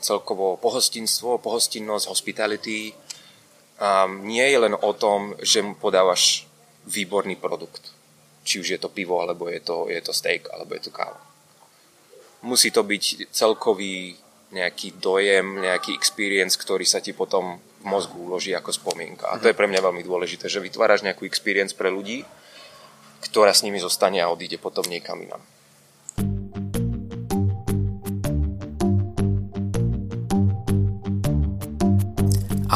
[0.00, 2.92] celkovo pohostinstvo, pohostinnosť, hospitality
[3.80, 6.48] um, nie je len o tom, že mu podávaš
[6.88, 7.92] výborný produkt.
[8.44, 11.20] Či už je to pivo, alebo je to, je to steak, alebo je to káva.
[12.40, 14.16] Musí to byť celkový
[14.50, 19.30] nejaký dojem, nejaký experience, ktorý sa ti potom v mozgu uloží ako spomienka.
[19.30, 22.26] A to je pre mňa veľmi dôležité, že vytváraš nejakú experience pre ľudí,
[23.20, 25.40] ktorá s nimi zostane a odíde potom niekam inám.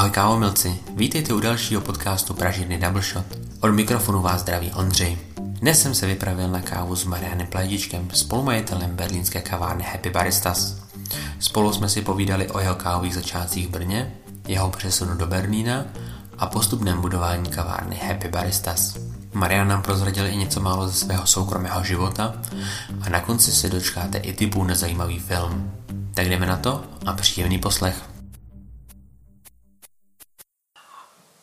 [0.05, 3.25] Ahoj kávomilci, vítejte u dalšího podcastu Pražiny Double Shot.
[3.61, 5.19] Od mikrofonu vás zdraví Ondřej.
[5.39, 10.77] Dnes jsem se vypravil na kávu s Marianem Plajdičkem, spolumajitelem berlínské kavárny Happy Baristas.
[11.39, 14.15] Spolu jsme si povídali o jeho kávových začátcích v Brně,
[14.49, 15.85] jeho přesunu do Berlína
[16.39, 18.97] a postupném budování kavárny Happy Baristas.
[19.33, 22.35] Marian nám prozradil i něco málo ze svého soukromého života
[23.01, 25.71] a na konci se dočkáte i typů na zajímavý film.
[26.15, 28.14] Tak jdeme na to a příjemný poslech.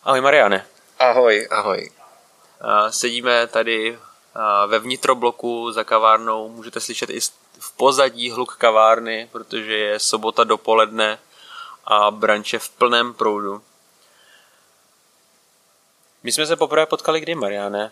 [0.04, 0.66] Ahoj Mariane.
[1.00, 1.90] Ahoj, ahoj.
[2.90, 4.00] Sedíme tady
[4.68, 6.50] ve vnitrobloku za kavárnou.
[6.50, 7.20] Můžete slyšet i
[7.60, 11.20] v pozadí hluk kavárny, protože je sobota dopoledne
[11.86, 13.62] a branče v plném proudu.
[16.24, 17.92] My jsme se poprvé potkali kdy, Mariane?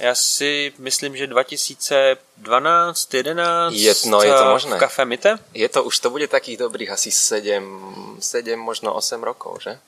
[0.00, 4.76] Já si myslím, že 2012, 11 je, no, je to možné.
[4.76, 5.38] v Kafe Mite?
[5.54, 9.78] Je to, už to bude takých dobrých asi 7, 7 možno 8 rokov, že?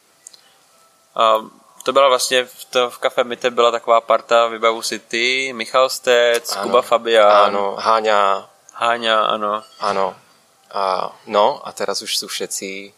[1.18, 1.42] A
[1.82, 5.88] to byla vlastně v, to, v Kafe Mite byla taková parta, vybavu si ty, Michal
[5.88, 7.30] Stec, ano, Kuba Fabian.
[7.30, 8.48] Áno, Háňa.
[8.74, 9.62] Háňa, ano.
[9.80, 10.14] Áno.
[10.70, 12.92] A, no a teraz už sú všetci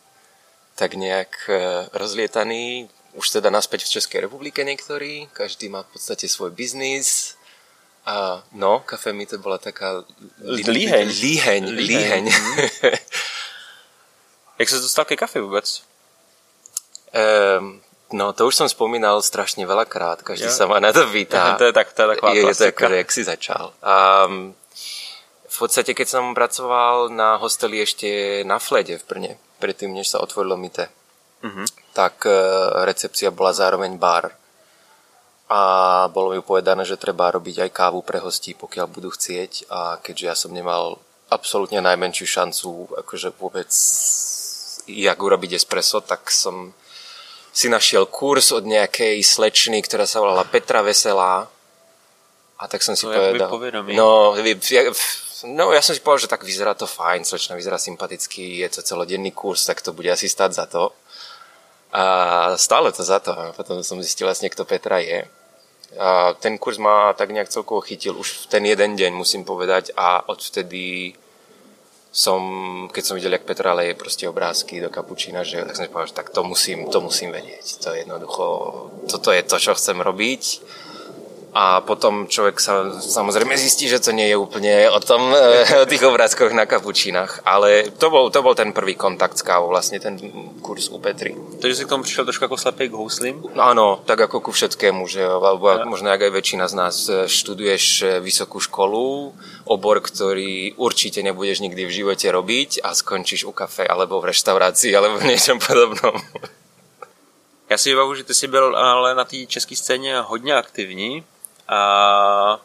[0.75, 6.29] tak nejak e, rozlietaní, už teda naspäť v Českej republike niektorí, každý má v podstate
[6.29, 7.39] svoj biznis.
[8.05, 10.03] A no, kafe mi to bola taká...
[10.41, 11.07] Líheň.
[11.09, 11.63] Líheň, líheň.
[11.69, 12.25] líheň.
[14.61, 15.69] Jak sa dostal ke kafe vôbec?
[17.15, 17.81] Um,
[18.13, 20.55] no, to už som spomínal strašne veľakrát, každý ja.
[20.55, 21.55] sa ma na to pýta.
[21.59, 23.65] to je, tak, to je taková je, je to ako, jak si začal.
[23.83, 24.55] Um,
[25.51, 30.23] v podstate, keď som pracoval na hosteli ešte na Flede v Brne, predtým, než sa
[30.23, 30.89] otvorilo MITE,
[31.45, 31.67] uh-huh.
[31.93, 32.33] tak e,
[32.87, 34.33] recepcia bola zároveň bar.
[35.51, 35.61] A
[36.15, 39.67] bolo mi povedané, že treba robiť aj kávu pre hostí, pokiaľ budú chcieť.
[39.69, 42.69] A keďže ja som nemal absolútne najmenšiu šancu
[43.03, 43.71] akože vôbec
[44.87, 46.75] jak urobiť espresso, tak som
[47.51, 51.51] si našiel kurz od nejakej slečny, ktorá sa volala Petra Veselá.
[52.61, 53.51] A tak som si to povedal...
[53.97, 54.37] No,
[55.49, 58.85] No ja som si povedal, že tak vyzerá to fajn, slečna vyzerá sympaticky, je to
[58.85, 60.93] celodenný kurz, tak to bude asi stať za to.
[61.97, 62.05] A
[62.61, 63.33] stále to za to.
[63.33, 65.25] A potom som zistil vlastne, kto Petra je.
[65.99, 69.97] A ten kurz ma tak nejak celkovo chytil už v ten jeden deň, musím povedať.
[69.97, 71.17] A odvtedy
[72.11, 72.43] som,
[72.91, 76.19] keď som videl, jak Petra leje proste obrázky do kapučína, že, tak som povedal, že
[76.19, 77.87] tak to musím, to musím vedieť.
[77.87, 78.45] To je jednoducho,
[79.07, 80.43] toto je to, čo chcem robiť
[81.51, 85.35] a potom človek sa samozrejme zistí, že to nie je úplne o tom,
[85.83, 89.75] o tých obrázkoch na kapučinách, ale to bol, to bol ten prvý kontakt s kávou,
[89.75, 90.15] vlastne ten
[90.63, 91.35] kurz u Petry.
[91.59, 93.37] Takže si k tomu prišiel trošku ako slepej k houslím?
[93.59, 95.83] No áno, tak ako ku všetkému, že alebo ja.
[95.83, 99.35] možno aj väčšina z nás e, študuješ e, vysokú školu,
[99.67, 104.95] obor, ktorý určite nebudeš nikdy v živote robiť a skončíš u kafe alebo v reštaurácii
[104.95, 106.15] alebo v niečom podobnom.
[107.71, 111.25] Já si vybavu, že ty jsi byl ale na té české scéně hodně aktivní
[111.71, 112.61] a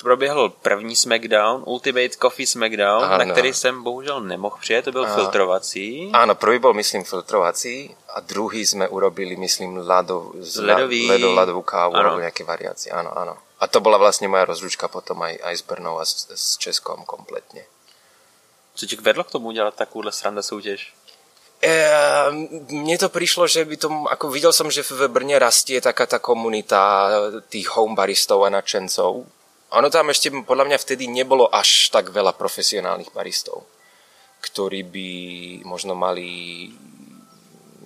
[0.00, 3.18] proběhl první Smackdown, Ultimate Coffee Smackdown, ano.
[3.18, 5.14] na který jsem bohužel nemohl přijet, to byl a...
[5.14, 6.10] filtrovací.
[6.12, 11.04] Áno, prvý bol, myslím, filtrovací a druhý sme urobili, myslím, ľadov, Ledový...
[11.04, 12.16] ledo, ľadovú kávu ano.
[12.16, 12.88] alebo nejaké variácie.
[12.88, 13.36] Áno, áno.
[13.60, 17.04] A to bola vlastne moja rozlučka potom aj, aj s Brnou a s, s Českom
[17.04, 17.66] kompletne.
[18.78, 20.94] Co ti vedlo k tomu udělat takovouhle sranda soutěž?
[21.58, 21.74] E,
[22.70, 26.22] mne to prišlo, že by to, ako videl som, že v Brne rastie taká tá
[26.22, 27.10] komunita
[27.50, 29.26] tých home baristov a nadšencov.
[29.68, 33.66] Ono tam ešte podľa mňa vtedy nebolo až tak veľa profesionálnych baristov,
[34.40, 35.10] ktorí by
[35.66, 36.70] možno mali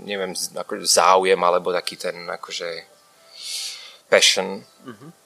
[0.02, 0.34] neviem,
[0.82, 2.68] záujem alebo taký ten akože
[4.10, 4.60] passion.
[4.60, 5.21] Mm-hmm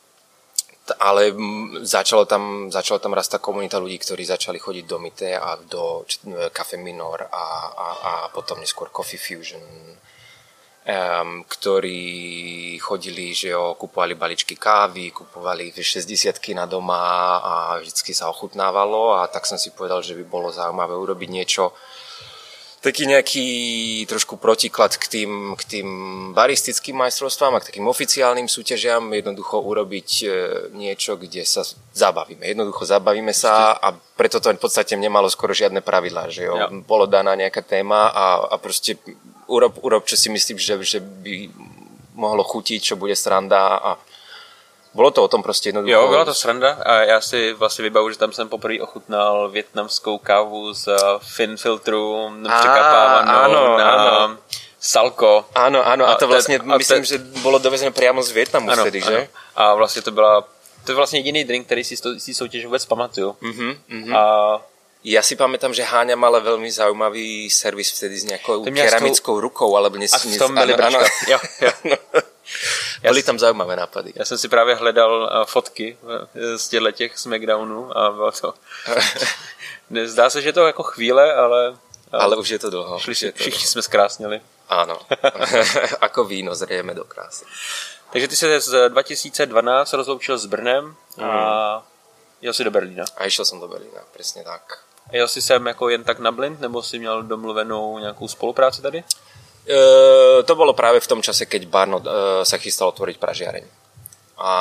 [0.94, 1.34] ale
[1.82, 6.06] začalo tam, začalo tam rastať komunita ľudí, ktorí začali chodiť do Mite a do
[6.54, 14.14] Cafe Minor a, a, a potom neskôr Coffee Fusion, um, ktorí chodili, že jo, kupovali
[14.14, 20.06] baličky kávy, kupovali 60 na doma a vždycky sa ochutnávalo a tak som si povedal,
[20.06, 21.74] že by bolo zaujímavé urobiť niečo
[22.80, 23.46] taký nejaký
[24.06, 25.88] trošku protiklad k tým, k tým
[26.36, 30.26] baristickým majstrovstvám a k takým oficiálnym súťažiam, jednoducho urobiť e,
[30.76, 31.64] niečo, kde sa
[31.96, 32.46] zabavíme.
[32.46, 36.68] Jednoducho zabavíme sa a preto to v podstate nemalo skoro žiadne pravidlá, že jo, ja.
[36.70, 39.00] bolo daná nejaká téma a, a proste
[39.48, 41.50] urob, urob, čo si myslím, že, že by
[42.16, 43.90] mohlo chutiť, čo bude sranda a
[44.96, 45.92] bylo to o tom prostě jednoducho.
[45.92, 50.18] Jo, byla to sranda a já si vlastně vybavu, že tam jsem poprvé ochutnal větnamskou
[50.18, 50.96] kávu z eh,
[51.36, 54.38] fin filtru překapávanou ano, na ano.
[54.80, 55.44] salko.
[55.54, 57.06] Ano, ano, a, to vlastně, a myslím, te...
[57.06, 59.16] že bylo dovezené přímo z Větnamu ano, že?
[59.16, 59.26] Ano.
[59.56, 60.44] A vlastně to byla,
[60.84, 63.36] to je vlastně jediný drink, který si, si soutěž vůbec pamatuju.
[63.42, 64.16] Mm-hmm, mm-hmm.
[64.16, 64.22] A
[65.06, 70.02] ja si pamätám, že Háňa mala veľmi zaujímavý servis vtedy s nejakou keramickou rukou, alebo
[70.02, 71.00] nes, a v tom nes, áno, áno,
[71.30, 71.94] jo, jo.
[73.02, 74.12] Byly tam zaujímavé nápady.
[74.14, 76.10] Já jsem si právě hledal uh, fotky uh,
[76.56, 78.54] z těchto těch Smackdownů a bylo to...
[80.04, 81.76] Zdá se, že to jako chvíle, ale...
[82.12, 82.98] Ale už je to dlho.
[82.98, 83.70] Šli, je to všichni dlho.
[83.70, 84.40] jsme zkrásnili.
[84.68, 84.98] Ano,
[86.00, 87.44] ako víno zřejmě do krásy.
[88.12, 91.82] Takže ty se z 2012 rozloučil s Brnem a mm.
[92.42, 93.04] jel si do Berlína.
[93.16, 94.78] A išel jsem do Berlína, přesně tak.
[95.12, 99.04] Jel jsi sem jako jen tak na blind, nebo jsi měl domluvenou nějakou spolupráci tady?
[99.66, 99.78] E,
[100.46, 102.06] to bolo práve v tom čase, keď Barno e,
[102.46, 103.66] sa chystal otvoriť pražiareň.
[104.36, 104.52] A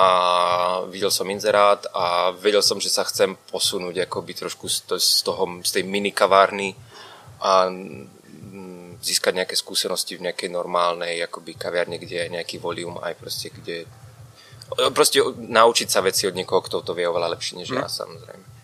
[0.90, 5.22] videl som inzerát a vedel som, že sa chcem posunúť akoby trošku z, to, z,
[5.22, 6.74] toho, z tej mini kavárny
[7.44, 7.70] a
[9.04, 13.86] získať nejaké skúsenosti v nejakej normálnej akoby kaviarne, kde je nejaký volium aj proste, kde
[14.96, 17.78] proste naučiť sa veci od niekoho, kto to vie oveľa lepšie než mm.
[17.78, 18.55] ja samozrejme.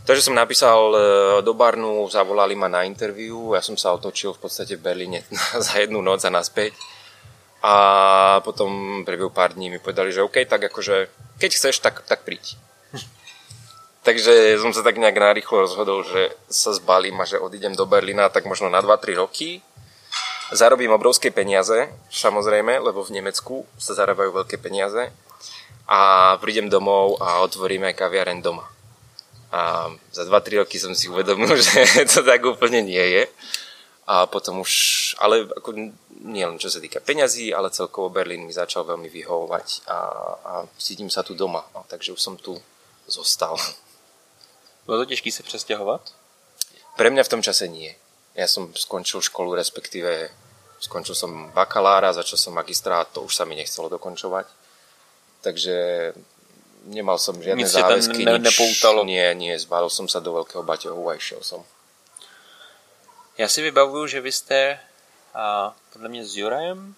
[0.00, 0.98] Takže som napísal e,
[1.44, 5.20] do Barnu, zavolali ma na interviu, ja som sa otočil v podstate v Berlíne
[5.66, 6.72] za jednu noc a naspäť.
[7.60, 12.24] A potom priebehu pár dní mi povedali, že OK, tak akože keď chceš, tak, tak
[12.24, 12.56] príď.
[14.06, 18.32] Takže som sa tak nejak narýchlo rozhodol, že sa zbalím a že odídem do Berlína
[18.32, 19.60] tak možno na 2-3 roky.
[20.50, 25.12] Zarobím obrovské peniaze, samozrejme, lebo v Nemecku sa zarábajú veľké peniaze.
[25.86, 28.79] A prídem domov a otvoríme kaviareň doma.
[29.50, 33.24] A za 2-3 roky som si uvedomil, že to tak úplne nie je.
[34.10, 34.72] A potom už,
[35.22, 35.74] ale ako
[36.26, 39.98] nie len čo sa týka peňazí, ale celkovo Berlín mi začal veľmi vyhovovať a,
[40.42, 41.62] a cítim sa tu doma.
[41.74, 42.58] A takže už som tu
[43.06, 43.54] zostal.
[44.86, 46.14] Bylo to těžké se přestěhovat?
[46.96, 47.94] Pre mňa v tom čase nie.
[48.34, 50.28] Ja som skončil školu, respektíve
[50.82, 54.46] skončil som bakalára, začal som magistrát, to už sa mi nechcelo dokončovať.
[55.40, 55.76] Takže
[56.88, 59.04] nemal som žiadne Nic záväzky, ne, nič, nepoutalo.
[59.04, 61.64] Nie, nie, zbálil som sa do veľkého baťohu a išiel som.
[63.38, 64.78] Já si vybavuju, že vy jste
[65.34, 66.94] a podle mě s Jurajem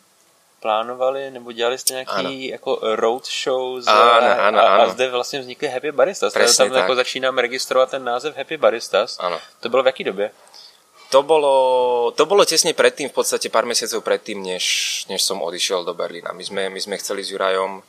[0.61, 2.31] plánovali, nebo dělali jste nějaký ano.
[2.31, 6.33] jako road shows ano, a, ano, a, a zde vlastně vznikly Happy Baristas.
[6.33, 6.81] Presne tam tak.
[6.81, 9.17] jako začínám registrovat ten název Happy Baristas.
[9.21, 9.41] Ano.
[9.61, 10.31] To bylo v jaký době?
[11.11, 14.65] To bolo, to bolo tesne predtým, v podstate pár mesiacov predtým, než,
[15.13, 16.33] než som odišiel do Berlína.
[16.33, 17.85] My sme, my sme chceli s Jurajom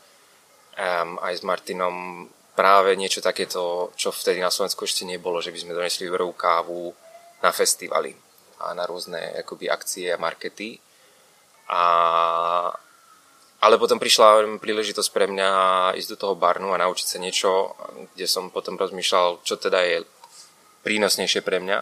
[0.73, 5.59] um, aj s Martinom práve niečo takéto, čo vtedy na Slovensku ešte nebolo, že by
[5.59, 6.93] sme donesli dobrú kávu
[7.41, 8.13] na festivaly
[8.61, 10.77] a na rôzne akoby, akcie a markety.
[11.67, 11.83] A,
[13.59, 15.49] ale potom prišla príležitosť pre mňa
[15.97, 17.73] ísť do toho barnu a naučiť sa niečo,
[18.13, 19.97] kde som potom rozmýšľal, čo teda je
[20.85, 21.79] prínosnejšie pre mňa.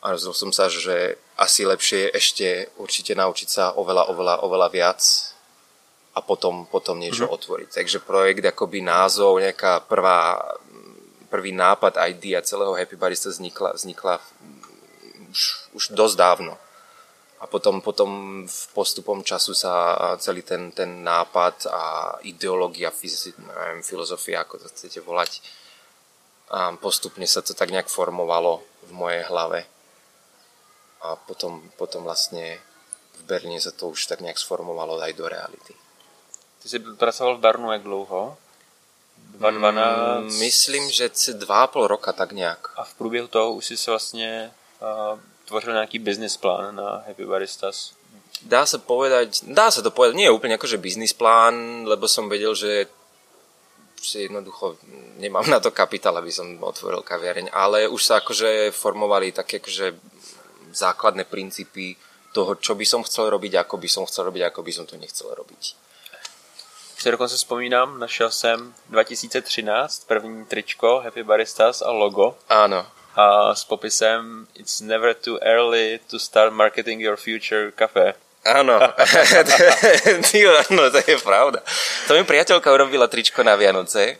[0.00, 2.48] A rozhodol som sa, že asi lepšie je ešte
[2.80, 5.00] určite naučiť sa oveľa, oveľa, oveľa viac
[6.10, 7.38] a potom, potom niečo mm-hmm.
[7.38, 7.68] otvoriť.
[7.70, 10.42] Takže projekt, akoby názov, nejaká prvá,
[11.30, 14.18] prvý nápad, idea celého Happy Barista vznikla, vznikla
[15.30, 15.40] už,
[15.78, 16.54] už dosť dávno.
[17.40, 21.82] A potom, potom v postupom času sa celý ten, ten nápad a
[22.28, 25.40] ideológia, neviem, filozofia, ako to chcete volať,
[26.50, 29.64] a postupne sa to tak nejak formovalo v mojej hlave.
[31.00, 32.58] A potom, potom vlastne
[33.16, 35.72] v Berlíne sa to už tak nejak sformovalo aj do reality.
[36.62, 38.36] Ty jsi pracoval v Barnu jak dlouho?
[39.40, 40.20] 2012?
[40.20, 42.68] Mm, myslím, že dva a pol roka tak nějak.
[42.76, 44.52] A v průběhu toho už jsi se vlastně
[44.82, 47.92] uh, tvořil nějaký business plán na Happy Baristas?
[48.40, 52.24] Dá sa povedať, dá sa to povedať, nie je úplne akože biznis plán, lebo som
[52.24, 52.88] vedel, že
[54.00, 54.80] že jednoducho
[55.20, 59.92] nemám na to kapitál, aby som otvoril kaviareň, ale už sa akože formovali také akože
[60.72, 62.00] základné princípy
[62.32, 64.96] toho, čo by som chcel robiť, ako by som chcel robiť, ako by som to
[64.96, 65.76] nechcel robiť
[67.00, 72.36] si dokonce vzpomínám, našel jsem 2013 první tričko Happy Baristas a logo.
[72.48, 72.86] Ano.
[73.14, 78.14] A s popisem It's never too early to start marketing your future cafe.
[78.40, 78.80] Áno,
[80.64, 81.60] áno, to je pravda.
[82.08, 84.16] To mi priateľka urobila tričko na Vianoce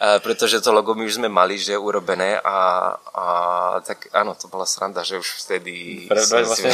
[0.00, 2.56] A pretože to logo my už sme mali, že je urobené a,
[3.14, 3.24] a
[3.84, 6.08] tak áno, to bola sranda, že už vtedy...
[6.08, 6.72] Pravda, vlastne,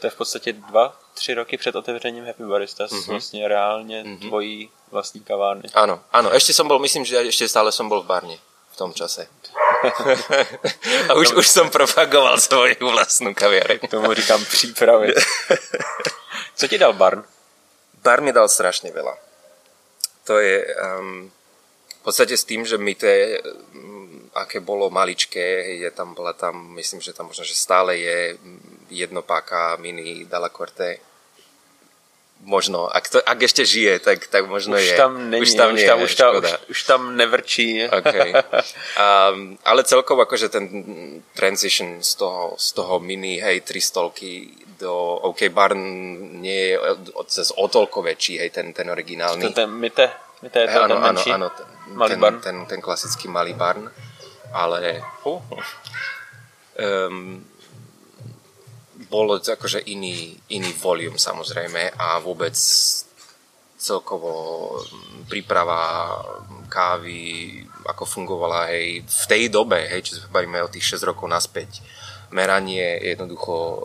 [0.00, 3.10] to je v podstatě dva, tři roky před otevřením Happy Baristas, mm-hmm.
[3.10, 4.28] vlastně reálně mm-hmm.
[4.28, 5.68] tvojí vlastní kavárny.
[5.76, 8.36] Áno, áno, ešte som bol, myslím, že ešte stále som bol v Barne
[8.72, 9.28] v tom čase.
[11.08, 13.84] a už, už som propagoval svoju vlastnú kaviareň.
[13.92, 15.12] Tomu říkám přípravy.
[16.56, 17.20] Co ti dal Barn?
[18.00, 19.12] Barn mi dal strašne veľa.
[20.24, 21.28] To je um,
[22.00, 23.36] v podstate s tým, že my tie,
[23.76, 28.40] um, aké bolo maličké, je tam, bola tam, myslím, že tam možno, že stále je
[28.88, 31.09] jednopáka mini Dalacorte
[32.40, 34.96] možno, ak, to, ak ešte žije, tak, tak možno už je.
[34.96, 37.84] Tam není, už tam, už tam, už, tam, už, už tam nevrčí.
[37.84, 38.32] Okay.
[38.96, 40.64] Um, ale celkovo akože ten
[41.36, 44.48] transition z toho, z toho mini, hej, tri stolky
[44.80, 44.92] do
[45.28, 45.80] OK Barn
[46.40, 46.76] nie je
[47.28, 49.52] cez o toľko väčší, hej, ten, ten originálny.
[49.52, 50.08] Ten, ten myte,
[50.40, 52.38] myte je to áno, ten áno, áno, ten, malý ten, barn.
[52.40, 53.92] Ten, ten klasický malý barn,
[54.56, 55.36] ale uh,
[56.80, 57.44] um,
[59.10, 62.54] bolo akože iný, iný volume samozrejme a vôbec
[63.80, 64.32] celkovo
[65.26, 66.14] príprava
[66.70, 71.26] kávy, ako fungovala hej, v tej dobe, hej, či sa bavíme o tých 6 rokov
[71.26, 71.82] naspäť,
[72.30, 73.82] meranie jednoducho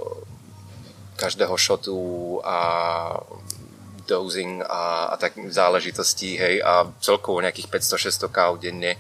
[1.16, 1.98] každého šotu
[2.44, 2.60] a
[4.06, 9.00] dosing a, a tak záležitostí, hej, a celkovo nejakých 500-600 káv denne.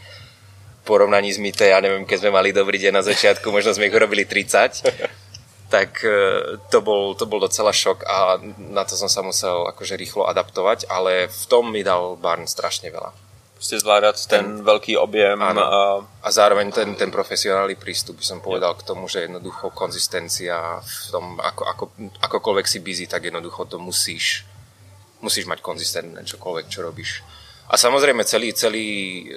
[0.87, 3.93] Porovnaní s Mite, ja neviem, keď sme mali dobrý deň na začiatku, možno sme ich
[3.93, 4.81] urobili 30,
[5.69, 9.97] tak e, to bol, to bol docela šok a na to som sa musel akože
[9.97, 13.25] rýchlo adaptovať, ale v tom mi dal Barn strašne veľa.
[13.55, 15.41] Prostě zvládat ten, ten veľký objem.
[15.41, 15.61] Áno.
[15.63, 16.05] A...
[16.23, 21.11] a zároveň ten, ten profesionálny prístup by som povedal k tomu, že jednoducho konzistencia v
[21.11, 21.85] tom, ako, ako,
[22.19, 24.43] akokoľvek si busy, tak jednoducho to musíš,
[25.23, 27.23] musíš mať konzistentné čokoľvek, čo robíš.
[27.65, 28.87] A samozrejme celý, celý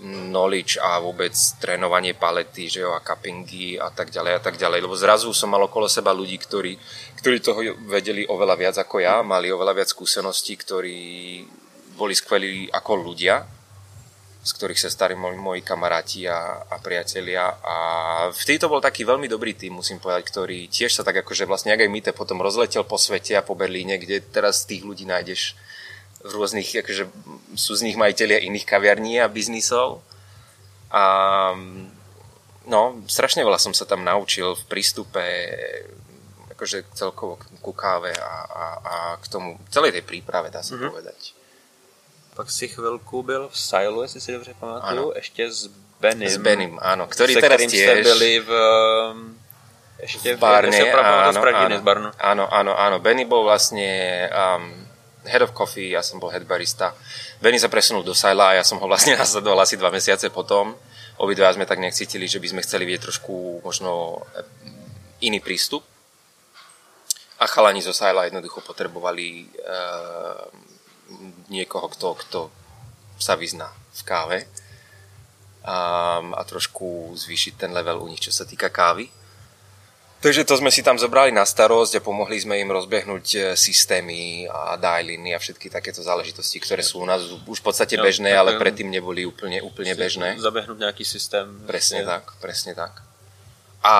[0.05, 4.85] knowledge a vôbec trénovanie palety, že jo, a cuppingy a tak ďalej a tak ďalej,
[4.85, 6.77] lebo zrazu som mal okolo seba ľudí, ktorí,
[7.25, 11.01] ktorí toho vedeli oveľa viac ako ja, mali oveľa viac skúseností, ktorí
[11.97, 13.49] boli skvelí ako ľudia,
[14.45, 17.49] z ktorých sa starí moji, moji kamaráti a, a priatelia.
[17.65, 17.77] A
[18.29, 21.73] vtedy to bol taký veľmi dobrý tým, musím povedať, ktorý tiež sa tak akože vlastne,
[21.73, 25.57] ak aj Mite potom rozletel po svete a po Berlíne, kde teraz tých ľudí nájdeš
[26.25, 27.05] rôznych, akože
[27.55, 30.03] sú z nich majiteľia iných kaviarní a biznisov.
[30.91, 31.05] A
[32.67, 35.25] no, strašne veľa som sa tam naučil v prístupe
[36.59, 40.91] akože celkovo ku káve a, a, a k tomu, celej tej príprave, dá sa mm-hmm.
[40.91, 41.21] povedať.
[42.35, 45.71] Pak si chvilku byl v Stylu, jestli si dobře pamatuju, ještě s
[46.01, 46.31] Benim.
[46.31, 47.83] S Benim, áno, ktorý se teraz kterým tiež...
[47.83, 48.51] jste byli v...
[49.99, 51.83] Ešte v Barne, ešte áno, áno,
[52.23, 52.97] áno, áno, áno.
[53.03, 53.91] Benny bol vlastne
[54.31, 54.87] um,
[55.29, 56.97] head of coffee, ja som bol head barista.
[57.39, 60.75] Benny sa presunul do Sajla a ja som ho vlastne nasledoval asi dva mesiace potom.
[61.21, 65.85] Obidva sme tak necítili, že by sme chceli vidieť trošku možno eh, iný prístup.
[67.39, 70.43] A chalani zo Sajla jednoducho potrebovali uh,
[71.55, 72.41] niekoho, kto, kto
[73.15, 74.39] sa vyzná v káve
[75.63, 75.79] a,
[76.19, 79.07] a trošku zvýšiť ten level u nich, čo sa týka kávy.
[80.19, 84.51] Takže to sme si tam zobrali na starosť a pomohli sme im rozbehnúť e, systémy
[84.51, 88.35] a dialiny a všetky takéto záležitosti, ktoré sú u nás už v podstate Jo, bežné,
[88.35, 90.35] tak, ale um, predtým neboli úplne, úplne bežné.
[90.43, 91.47] Zabehnúť nejaký systém.
[91.71, 92.99] Presne Je- tak, presne tak.
[93.79, 93.95] A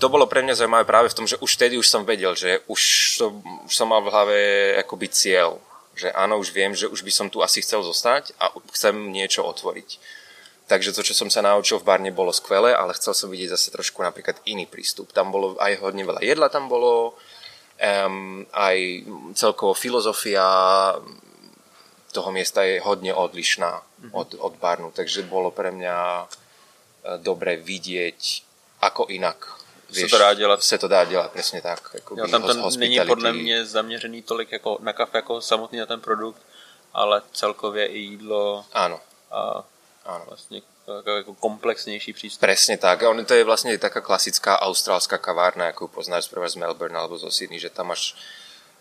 [0.00, 2.64] to bolo pre mňa zaujímavé práve v tom, že už vtedy už som vedel, že
[2.64, 2.80] už,
[3.20, 3.24] to,
[3.68, 4.38] už som mal v hlave
[4.80, 5.60] akoby cieľ,
[5.92, 9.44] že áno, už viem, že už by som tu asi chcel zostať a chcem niečo
[9.44, 10.00] otvoriť.
[10.64, 13.68] Takže to, čo som sa naučil v Barne, bolo skvelé, ale chcel som vidieť zase
[13.68, 15.12] trošku napríklad iný prístup.
[15.12, 17.20] Tam bolo aj hodne veľa jedla, tam bolo
[17.76, 18.76] um, aj
[19.36, 20.44] celkovo filozofia
[22.14, 23.82] toho miesta je hodne odlišná
[24.14, 26.24] od, od Barnu, takže bolo pre mňa e,
[27.18, 28.20] dobre vidieť,
[28.86, 30.62] ako inak Se to dá dělat.
[30.62, 31.90] Se to dá dělat, přesně tak.
[31.94, 35.86] Jako Jo, tam to není podle mě zaměřený tolik jako na kafe jako samotný na
[35.86, 36.42] ten produkt,
[36.92, 39.64] ale celkově i jídlo Áno, a
[40.04, 40.24] áno.
[40.28, 42.40] vlastně jako, jako komplexnější přístup.
[42.40, 43.02] Presne tak.
[43.02, 47.16] A ono to je vlastne taká klasická austrálska kavárna, ako poznáš prvá z Melbourne alebo
[47.18, 48.12] zo Sydney, že tam máš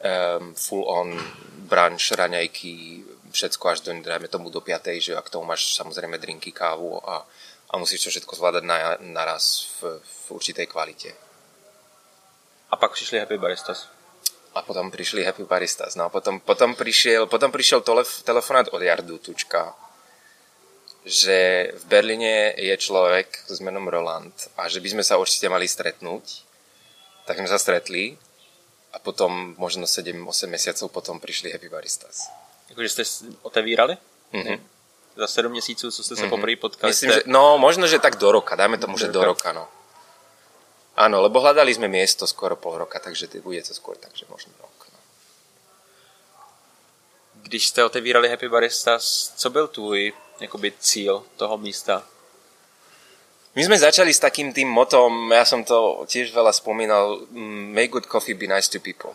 [0.04, 1.16] um, full on
[1.64, 6.18] brunch, raňajky, všetko až do, dajme tomu do 5, že a k tomu máš samozrejme
[6.20, 7.26] drinky, kávu a,
[7.70, 11.16] a musíš to všetko zvládať na, naraz v, v určitej kvalite.
[12.72, 13.88] A pak přišli Happy Baristas.
[14.56, 15.96] A potom prišli Happy Baristas.
[15.96, 19.74] No a potom, potom prišiel, potom prišiel telef, telefonát od Jardu Tučka,
[21.04, 25.68] že v Berlíne je človek s menom Roland a že by sme sa určite mali
[25.68, 26.48] stretnúť.
[27.28, 28.16] Tak sme sa stretli
[28.92, 32.28] a potom možno 7-8 mesiacov potom prišli Happy Baristas.
[32.70, 33.98] Jakože jste s- otevírali?
[34.34, 34.74] Mhm.
[35.16, 36.30] za sedm měsíců, co jste se mm-hmm.
[36.30, 36.90] poprvé potkali.
[36.90, 37.20] Myslím, ste...
[37.20, 39.70] že, no, možno, že tak do roka, dajme tomu, že do roka, no.
[40.98, 44.78] Áno, lebo hľadali sme miesto skoro pol roka, takže bude to skôr, takže možno rok.
[44.94, 45.00] No.
[47.46, 52.04] Když jste otevírali Happy Baristas, co byl tvůj jakoby, cíl toho místa?
[53.54, 57.94] My sme začali s takým tým motom, ja som to tiež veľa spomínal, mm, make
[57.94, 59.14] good coffee, be nice to people.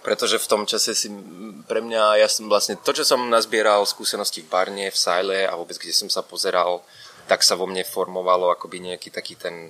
[0.00, 1.12] Pretože v tom čase si
[1.68, 5.52] pre mňa, ja som vlastne to, čo som nazbieral skúsenosti v Barne, v Sile a
[5.52, 6.80] vôbec kde som sa pozeral,
[7.28, 9.68] tak sa vo mne formovalo akoby nejaký taký ten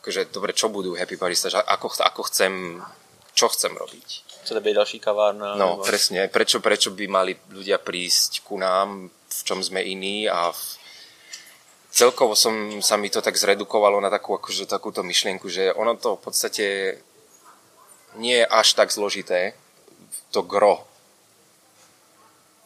[0.00, 2.80] akože dobre, čo budú happy barista, ako, ako chcem,
[3.36, 4.29] čo chcem robiť.
[4.40, 5.56] Chce to byť ďalší kavárna?
[5.56, 5.84] No, nebo...
[5.84, 6.28] presne.
[6.32, 10.60] Prečo, prečo by mali ľudia prísť ku nám, v čom sme iní a v,
[11.92, 16.16] celkovo som, sa mi to tak zredukovalo na takú, akože, takúto myšlienku, že ono to
[16.16, 16.66] v podstate
[18.16, 19.54] nie je až tak zložité,
[20.30, 20.86] to gro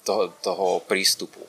[0.04, 1.40] toho, toho prístupu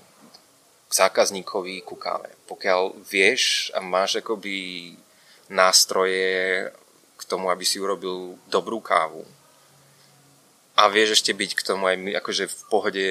[0.88, 2.32] k zákazníkovi ku káve.
[2.48, 4.92] Pokiaľ vieš a máš akoby
[5.52, 6.72] nástroje
[7.16, 9.28] k tomu, aby si urobil dobrú kávu,
[10.76, 13.06] a vieš ešte byť k tomu aj akože v pohode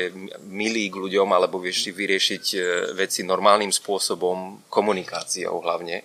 [0.44, 2.59] milý k ľuďom, alebo vieš si vyriešiť e,
[2.92, 6.04] veci normálnym spôsobom, komunikáciou hlavne,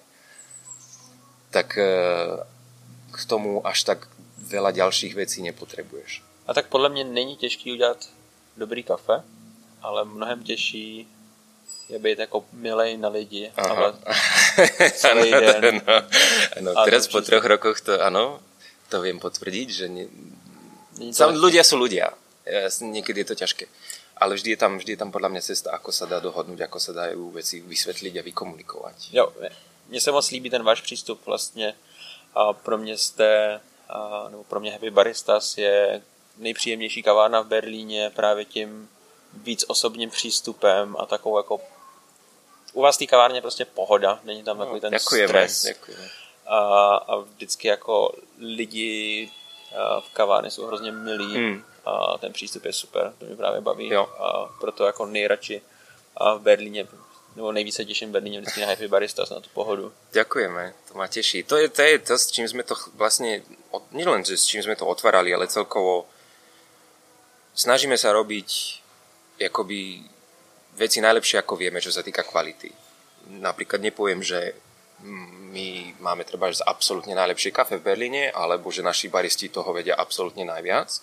[1.51, 1.91] tak e,
[3.11, 4.07] k tomu až tak
[4.39, 6.23] veľa ďalších vecí nepotrebuješ.
[6.47, 8.07] A tak podle mě není těžký udělat
[8.57, 9.23] dobrý kafe,
[9.81, 11.07] ale mnohem těžší
[11.89, 13.99] je být jako milej na lidi, Aha.
[14.93, 15.81] celý den.
[16.61, 18.39] no, no, teraz po troch rokoch to, ano,
[18.89, 20.05] to viem potvrdiť, že ne,
[21.11, 22.11] Sam, ľudia sú ľudia.
[22.81, 23.65] Niekedy je to ťažké.
[24.19, 26.79] Ale vždy je, tam, vždy je tam podľa mňa cesta, ako sa dá dohodnúť, ako
[26.79, 28.95] sa dajú veci vysvetliť a vykomunikovať.
[29.15, 29.31] Jo,
[29.89, 31.73] mně se moc líbí ten váš přístup vlastně.
[32.35, 36.01] A pro mě jste, a, nebo pro mě Happy Baristas je
[36.37, 38.89] nejpříjemnější kavárna v Berlíně právě tím
[39.33, 41.61] víc osobním přístupem a takovou jako
[42.73, 45.61] u vás té kavárně je prostě pohoda, není tam takový ten děkujeme, stres.
[45.61, 46.09] Děkujeme.
[46.47, 46.59] A,
[46.95, 49.31] a vždycky jako lidi
[49.99, 51.63] v kavárně jsou hrozně milí hmm.
[51.85, 54.07] a ten přístup je super, to mě právě baví jo.
[54.19, 55.61] a proto jako nejradši
[56.17, 56.87] a v Berlíně
[57.35, 59.93] nebo nejvíce těším v Berlíne vždycky na Happy Baristas, na tú pohodu.
[60.11, 61.43] Ďakujeme, to ma teší.
[61.43, 63.45] To je, to je to, s čím sme to vlastne,
[63.93, 66.09] nielen, že s čím sme to otvárali, ale celkovo
[67.53, 68.49] snažíme sa robiť
[69.45, 70.03] akoby
[70.75, 72.73] veci najlepšie, ako vieme, čo sa týka kvality.
[73.39, 74.57] Napríklad nepoviem, že
[75.49, 80.45] my máme treba absolútne najlepšie kafe v Berlíne, alebo že naši baristi toho vedia absolútne
[80.45, 81.01] najviac.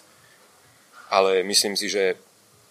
[1.11, 2.19] Ale myslím si, že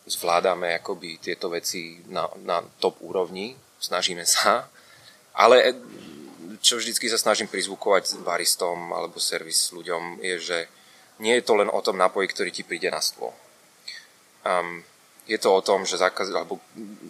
[0.07, 4.67] zvládame akoby tieto veci na, na top úrovni, snažíme sa.
[5.35, 5.75] Ale
[6.63, 10.57] čo vždycky sa snažím prizvukovať baristom alebo servis ľuďom, je, že
[11.19, 13.31] nie je to len o tom napoji, ktorý ti príde na stôl.
[14.45, 14.83] Um,
[15.25, 16.61] je to o tom, že zákaz, alebo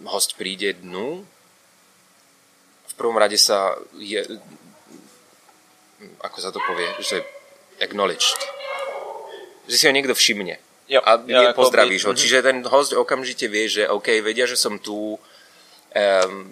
[0.08, 1.28] host príde dnu
[2.96, 4.24] prvom rade sa je,
[6.24, 7.22] ako sa to povie, že
[7.84, 8.40] acknowledged.
[9.68, 10.56] Že si ho niekto všimne.
[10.86, 12.14] Jo, a ja, pozdravíš ho.
[12.14, 12.22] Mm-hmm.
[12.22, 15.20] Čiže ten host okamžite vie, že OK, vedia, že som tu, um,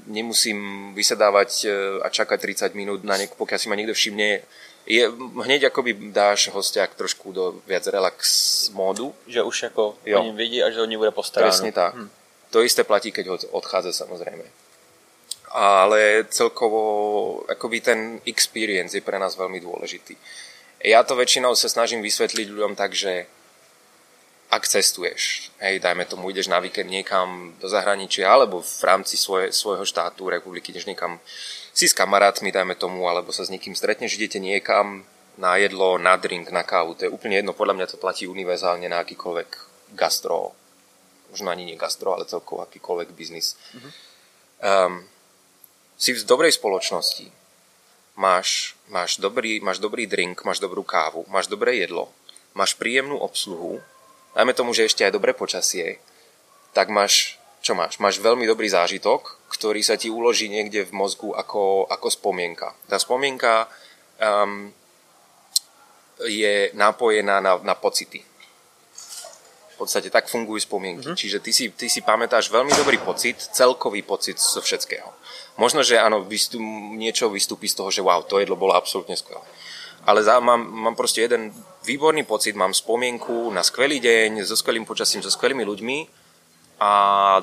[0.10, 4.42] nemusím vysedávať uh, a čakať 30 minút na niek- pokiaľ si ma niekto všimne.
[4.84, 5.04] Je,
[5.38, 8.20] hneď akoby dáš hostia trošku do viac relax
[8.76, 9.16] módu.
[9.30, 10.18] Že už ako jo.
[10.20, 11.54] o ním vidí a že o ním bude postaráno.
[11.54, 11.96] Presne tak.
[11.96, 12.10] Hm.
[12.52, 14.63] To isté platí, keď odchádza samozrejme
[15.54, 16.82] ale celkovo
[17.46, 20.18] akoby ten experience je pre nás veľmi dôležitý.
[20.84, 23.30] Ja to väčšinou sa snažím vysvetliť ľuďom tak, že
[24.54, 29.50] ak cestuješ, hej, dajme tomu, ideš na víkend niekam do zahraničia, alebo v rámci svoje,
[29.50, 31.18] svojho štátu, republiky, ideš niekam
[31.74, 35.10] si s kamarátmi, dajme tomu, alebo sa s niekým stretneš, idete niekam
[35.42, 38.86] na jedlo, na drink, na kávu, to je úplne jedno, podľa mňa to platí univerzálne
[38.86, 39.50] na akýkoľvek
[39.98, 40.54] gastro,
[41.34, 43.58] možno ani nie gastro, ale celkovo akýkoľvek biznis.
[43.74, 43.92] Mm-hmm.
[44.62, 44.94] Um,
[45.98, 47.30] si v dobrej spoločnosti,
[48.16, 52.10] máš, máš, dobrý, máš dobrý drink, máš dobrú kávu, máš dobré jedlo,
[52.54, 53.82] máš príjemnú obsluhu,
[54.38, 55.98] dajme tomu, že ešte aj dobré počasie,
[56.74, 58.02] tak máš, čo máš?
[58.02, 62.74] Máš veľmi dobrý zážitok, ktorý sa ti uloží niekde v mozgu ako, ako spomienka.
[62.90, 63.70] Tá spomienka
[64.18, 64.74] um,
[66.26, 68.26] je napojená na, na pocity.
[69.84, 71.12] Podstate tak fungujú spomienky.
[71.12, 71.20] Mm-hmm.
[71.20, 75.12] Čiže ty si, ty si pamätáš veľmi dobrý pocit, celkový pocit zo všetkého.
[75.60, 76.64] Možno, že áno, vystup,
[76.96, 79.44] niečo vystúpi z toho, že wow, to jedlo bolo absolútne skvelé.
[80.08, 81.52] Ale za, mám, mám proste jeden
[81.84, 85.98] výborný pocit, mám spomienku na skvelý deň, so skvelým počasím, so skvelými ľuďmi
[86.80, 86.92] a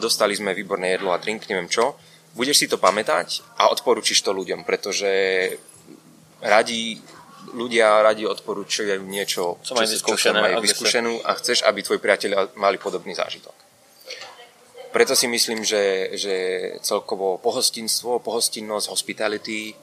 [0.01, 2.01] dostali sme výborné jedlo a drink, neviem čo.
[2.33, 5.13] Budeš si to pamätať a odporúčiš to ľuďom, pretože
[6.41, 6.97] radi
[7.53, 12.49] ľudia radi odporúčajú niečo, čo, čo, čo, čo majú vyskúšenú a chceš, aby tvoji priatelia
[12.57, 13.55] mali podobný zážitok.
[14.91, 16.35] preto si myslím, že, že
[16.83, 19.75] celkovo pohostinstvo, pohostinnosť, hospitality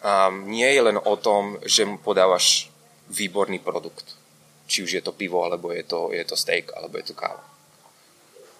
[0.00, 2.72] um, nie je len o tom, že mu podávaš
[3.12, 4.16] výborný produkt.
[4.64, 7.44] Či už je to pivo, alebo je to, je to steak, alebo je to káva.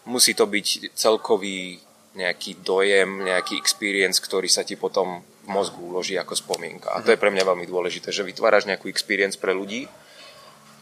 [0.05, 1.81] Musí to byť celkový
[2.13, 6.91] nejaký dojem, nejaký experience, ktorý sa ti potom v mozgu uloží ako spomienka.
[6.95, 9.91] A to je pre mňa veľmi dôležité, že vytváraš nejakú experience pre ľudí,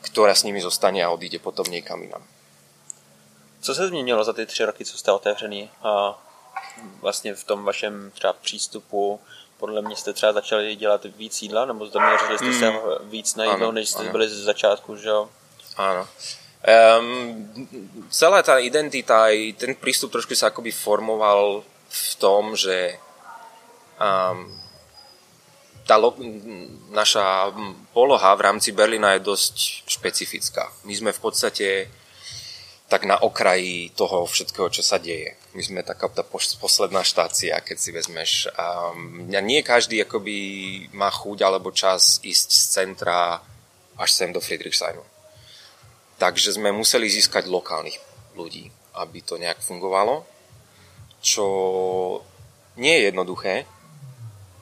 [0.05, 2.23] ktorá s nimi zostane a odíde potom niekam inam.
[3.61, 5.71] Co se změnilo za ty tři roky, co jste otevřený?
[5.83, 6.17] A
[7.01, 9.21] vlastně v tom vašem třeba přístupu,
[9.59, 12.79] podle mě jste třeba začali dělat víc jídla, nebo zaměřili jste se Mm.
[13.11, 14.11] víc na jídlo, Ano, než jste ano.
[14.13, 15.29] byli z začátku, že jo?
[15.77, 16.05] Áno.
[16.61, 17.49] Um,
[18.13, 23.01] celá tá identita, aj ten prístup trošku sa akoby formoval v tom, že
[25.85, 26.17] tá lo-
[26.91, 27.53] naša
[27.93, 30.73] poloha v rámci Berlína je dosť špecifická.
[30.89, 31.69] My sme v podstate
[32.91, 35.39] tak na okraji toho všetkého, čo sa deje.
[35.55, 38.51] My sme taká tá pos- posledná štácia, keď si vezmeš.
[38.59, 40.37] Um, nie každý akoby
[40.91, 43.39] má chuť alebo čas ísť z centra
[43.95, 45.05] až sem do Friedrichshainu.
[46.19, 47.97] Takže sme museli získať lokálnych
[48.35, 50.27] ľudí, aby to nejak fungovalo,
[51.23, 51.47] čo
[52.77, 53.69] nie je jednoduché,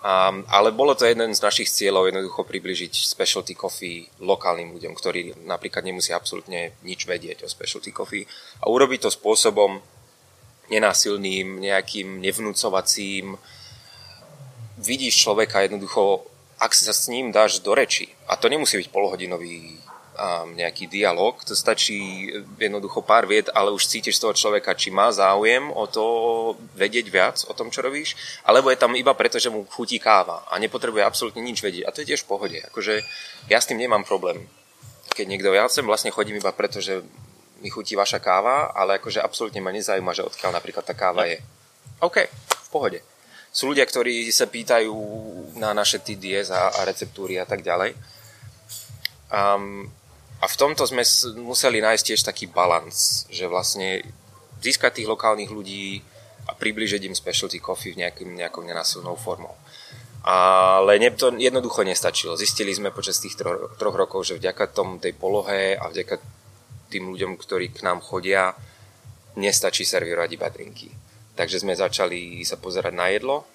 [0.03, 5.47] um, ale bolo to jeden z našich cieľov jednoducho približiť specialty coffee lokálnym ľuďom, ktorí
[5.47, 8.27] napríklad nemusia absolútne nič vedieť o specialty coffee
[8.63, 9.83] a urobiť to spôsobom
[10.69, 13.41] nenásilným, nejakým nevnúcovacím.
[14.79, 16.29] Vidíš človeka jednoducho,
[16.61, 19.81] ak sa s ním dáš do reči, a to nemusí byť polhodinový
[20.19, 22.29] um, nejaký dialog, to stačí
[22.59, 26.05] jednoducho pár vied, ale už cítiš z toho človeka, či má záujem o to
[26.75, 30.43] vedieť viac o tom, čo robíš, alebo je tam iba preto, že mu chutí káva
[30.51, 31.87] a nepotrebuje absolútne nič vedieť.
[31.87, 32.59] A to je tiež v pohode.
[32.69, 33.07] Akože
[33.47, 34.51] ja s tým nemám problém.
[35.15, 37.01] Keď niekto, ja sem vlastne chodím iba preto, že
[37.59, 41.43] mi chutí vaša káva, ale akože absolútne ma nezaujíma, že odkiaľ napríklad tá káva je.
[41.99, 43.01] OK, v pohode.
[43.51, 44.95] Sú ľudia, ktorí sa pýtajú
[45.59, 47.99] na naše TDS a, a receptúry a tak ďalej.
[49.29, 49.91] Um,
[50.39, 51.03] a v tomto sme
[51.43, 54.07] museli nájsť tiež taký balans, že vlastne
[54.63, 55.99] získať tých lokálnych ľudí
[56.47, 59.59] a približiť im specialty coffee v nejakým, nejakou nenasilnou formou.
[60.23, 62.39] Ale ne, to jednoducho nestačilo.
[62.39, 66.19] Zistili sme počas tých tro, troch rokov, že vďaka tom tej polohe a vďaka
[66.91, 68.55] tým ľuďom, ktorí k nám chodia,
[69.39, 70.89] nestačí servírovať iba drinky.
[71.39, 73.47] Takže sme začali sa pozerať na jedlo,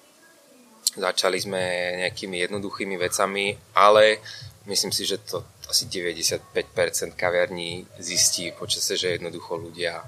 [0.96, 1.60] začali sme
[2.00, 4.24] nejakými jednoduchými vecami, ale
[4.66, 6.40] myslím si, že to asi 95%
[7.16, 10.04] kaviarní zistí počase, že jednoducho ľudia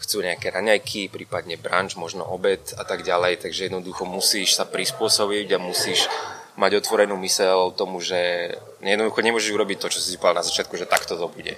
[0.00, 5.54] chcú nejaké raňajky, prípadne brunch, možno obed a tak ďalej, takže jednoducho musíš sa prispôsobiť
[5.54, 6.10] a musíš
[6.54, 10.90] mať otvorenú mysel tomu, že jednoducho nemôžeš urobiť to, čo si povedal na začiatku, že
[10.90, 11.54] takto to bude.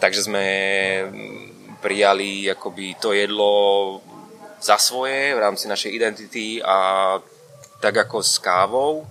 [0.00, 0.46] Takže sme
[1.84, 3.52] prijali akoby to jedlo
[4.60, 7.16] za svoje v rámci našej identity a
[7.80, 9.08] tak ako s kávou,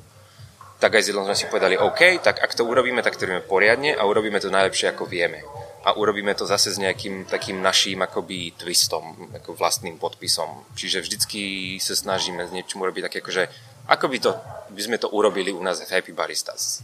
[0.80, 3.44] tak aj s jedlom sme si povedali, OK, tak ak to urobíme, tak to robíme
[3.44, 5.44] poriadne a urobíme to najlepšie, ako vieme.
[5.84, 10.64] A urobíme to zase s nejakým takým naším akoby twistom, ako vlastným podpisom.
[10.76, 11.42] Čiže vždycky
[11.84, 13.44] sa snažíme s niečím urobiť také, akože,
[13.92, 14.32] ako by, to,
[14.72, 16.80] by sme to urobili u nás v Happy Baristas.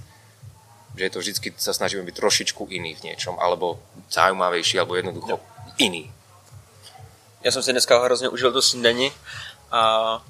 [0.95, 3.79] Že to vždycky sa snažíme byť trošičku iný v niečom, alebo
[4.11, 5.39] zaujímavejší, alebo jednoducho
[5.79, 6.11] iný.
[7.43, 9.11] Já jsem si dneska hrozně užil tu snídani
[9.71, 10.23] a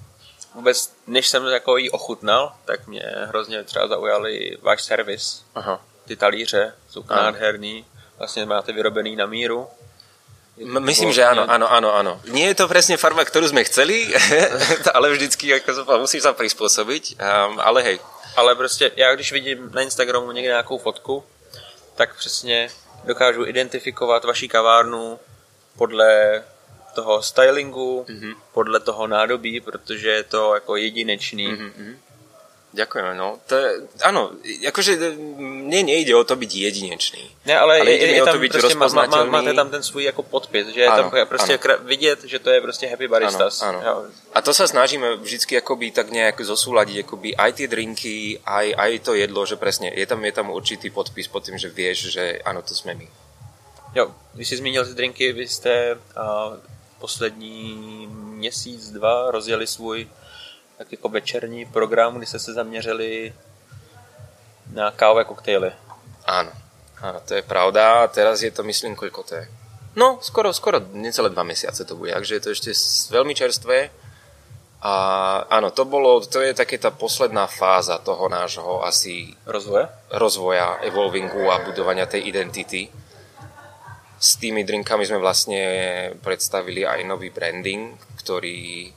[0.55, 5.43] vůbec, než jsem jako jí ochutnal, tak mě hrozně třeba zaujali váš servis.
[5.55, 5.81] Aha.
[6.05, 7.21] Ty talíře jsou Ano.
[7.21, 7.85] nádherný,
[8.17, 9.67] vlastně máte vyrobený na míru.
[10.79, 12.13] Myslím, že áno, áno, áno, áno.
[12.31, 14.07] Nie je to presne farba, ktorú sme chceli,
[14.95, 17.97] ale vždycky ako musíš sa prispôsobiť, um, ale hej.
[18.35, 21.23] Ale prostě já když vidím na Instagramu někde nějakou fotku,
[21.95, 22.69] tak přesně
[23.03, 25.19] dokážu identifikovat vaši kavárnu
[25.77, 26.43] podle
[26.95, 28.33] toho stylingu, mm-hmm.
[28.55, 31.47] podle toho nádobí, protože je to jako jedinečný.
[31.51, 31.95] Mm-hmm.
[32.75, 33.39] Ďakujeme, no.
[33.47, 34.99] To je, áno, akože
[35.39, 37.23] mne nejde o to byť jedinečný.
[37.47, 39.83] Ne, ale, Ale je, je o to tam byť prostě, má, má, máte tam ten
[39.83, 43.07] svůj jako podpis, že je Áno, tam prostě kra- vidět, že to je prostě Happy
[43.07, 43.63] Baristas.
[43.63, 43.87] Áno, áno.
[43.87, 43.95] Jo.
[44.35, 48.91] A to sa snažíme vždycky akoby tak nejak zosúľadiť akoby aj tie drinky, aj, aj
[49.07, 52.43] to jedlo, že presne je tam, je tam určitý podpis pod tým, že vieš, že
[52.43, 53.07] áno, to sme my.
[53.95, 56.59] jo, když jsi zmínil ty drinky, vy jste uh,
[57.05, 60.09] poslední měsíc, dva rozjeli svůj
[60.77, 63.33] tak jako večerní program, kdy jste se zaměřili
[64.73, 65.69] na kávové koktejly.
[66.25, 66.49] Áno,
[67.05, 68.01] áno, to je pravda.
[68.01, 69.45] A teraz je to, myslím, koľko to je?
[69.93, 72.71] No, skoro, skoro necelé dva mesiace to bude, takže je to ešte
[73.13, 73.93] veľmi čerstvé.
[74.81, 74.93] A
[75.45, 79.85] áno, to bolo, to je také tá posledná fáza toho nášho asi Rozvoje?
[80.09, 82.89] rozvoja, evolvingu a budovania tej identity.
[84.25, 85.61] S tými drinkami sme vlastne
[86.25, 87.93] predstavili aj nový branding,
[88.25, 88.89] ktorý,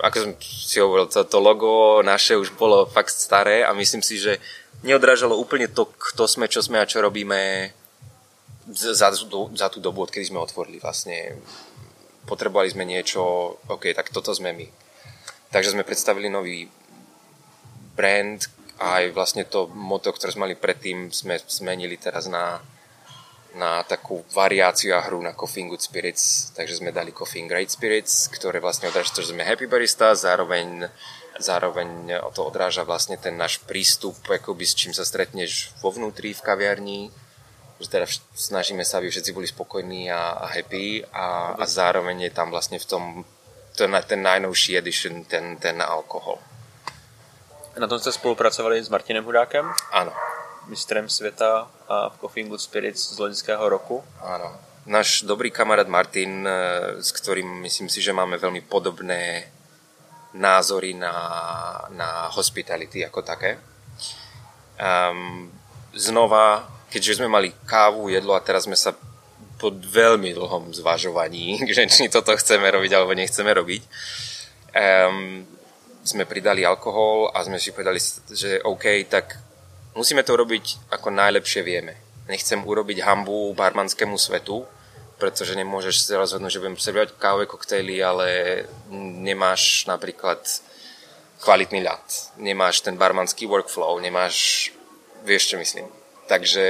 [0.00, 4.16] ako som si hovoril, to, to logo naše už bolo fakt staré a myslím si,
[4.16, 4.40] že
[4.80, 7.76] neodrážalo úplne to, kto sme, čo sme a čo robíme
[8.72, 9.12] za,
[9.52, 11.36] za tú dobu, odkedy sme otvorili vlastne.
[12.24, 13.20] Potrebovali sme niečo,
[13.68, 14.64] OK, tak toto sme my.
[15.52, 16.70] Takže sme predstavili nový
[17.92, 18.38] brand,
[18.80, 22.64] aj vlastne to moto, ktoré sme mali predtým, sme zmenili teraz na
[23.54, 28.30] na takú variáciu a hru na Coffee Good Spirits, takže sme dali Coffee Great Spirits,
[28.30, 30.86] ktoré vlastne odráža to, že sme Happy Barista, zároveň,
[31.38, 36.44] zároveň to odráža vlastne ten náš prístup, akoby s čím sa stretneš vo vnútri v
[36.44, 37.00] kaviarni,
[37.80, 42.32] že teda snažíme sa, aby všetci boli spokojní a, a happy a, a zároveň je
[42.36, 43.04] tam vlastne v tom
[43.74, 46.36] ten, ten najnovší edition, ten, ten alkohol.
[47.78, 49.64] Na tom jste spolupracovali s Martinem Hudákem?
[49.94, 50.12] Áno
[50.70, 54.06] mistrem sveta a v Coffee Spirits z loňského roku.
[54.22, 54.54] Áno.
[54.86, 56.50] Náš dobrý kamarát Martin, e,
[57.02, 59.50] s ktorým myslím si, že máme veľmi podobné
[60.30, 61.12] názory na,
[61.90, 63.58] na hospitality ako také.
[64.80, 65.50] Um,
[65.92, 68.94] znova, keďže sme mali kávu, jedlo a teraz sme sa
[69.60, 73.82] po veľmi dlhom zvažovaní, že či toto chceme robiť alebo nechceme robiť,
[74.72, 75.44] um,
[76.00, 78.00] sme pridali alkohol a sme si povedali,
[78.32, 79.49] že OK, tak
[79.94, 81.98] musíme to robiť ako najlepšie vieme.
[82.30, 84.62] Nechcem urobiť hambu barmanskému svetu,
[85.20, 88.26] pretože nemôžeš si rozhodnúť, že budem servovať kávové koktejly, ale
[89.20, 90.40] nemáš napríklad
[91.40, 92.04] kvalitný ľad,
[92.40, 94.70] nemáš ten barmanský workflow, nemáš,
[95.24, 95.88] vieš čo myslím.
[96.28, 96.64] Takže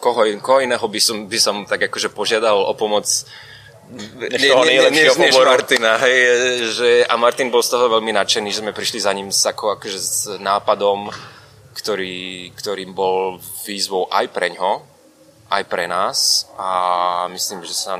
[0.00, 3.08] koho, koho iného by som, by som tak akože požiadal o pomoc
[3.90, 6.18] než toho najlepšieho než, než Martina, hej,
[6.74, 9.78] že, a Martin bol z toho veľmi nadšený, že sme prišli za ním s, ako,
[9.78, 11.10] akože s nápadom,
[11.76, 14.82] ktorý, ktorým bol výzvou aj pre ňo,
[15.50, 16.68] aj pre nás a
[17.30, 17.94] myslím, že sa,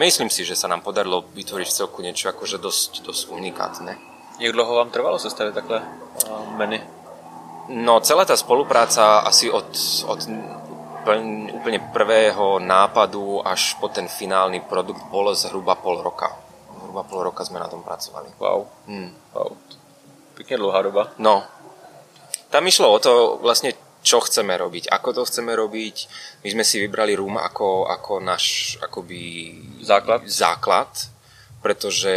[0.00, 3.92] myslím si, že sa nám podarilo vytvoriť v celku niečo akože dosť, dosť unikátne.
[4.40, 5.84] Jak dlho vám trvalo sestaviť takhle
[6.56, 6.78] meny?
[7.68, 9.68] No, celá tá spolupráca asi od,
[10.08, 10.20] od
[11.54, 16.28] úplne prvého nápadu až po ten finálny produkt bolo zhruba pol roka.
[16.76, 18.36] Zhruba pol roka sme na tom pracovali.
[18.36, 18.68] Wow.
[18.84, 19.12] Hmm.
[19.32, 19.56] wow.
[20.36, 21.02] Pekne dlhá doba.
[21.16, 21.46] No.
[22.52, 25.96] Tam išlo o to vlastne, čo chceme robiť, ako to chceme robiť.
[26.44, 29.52] My sme si vybrali room ako, ako náš akoby
[29.84, 30.24] základ.
[30.24, 30.90] základ,
[31.60, 32.14] pretože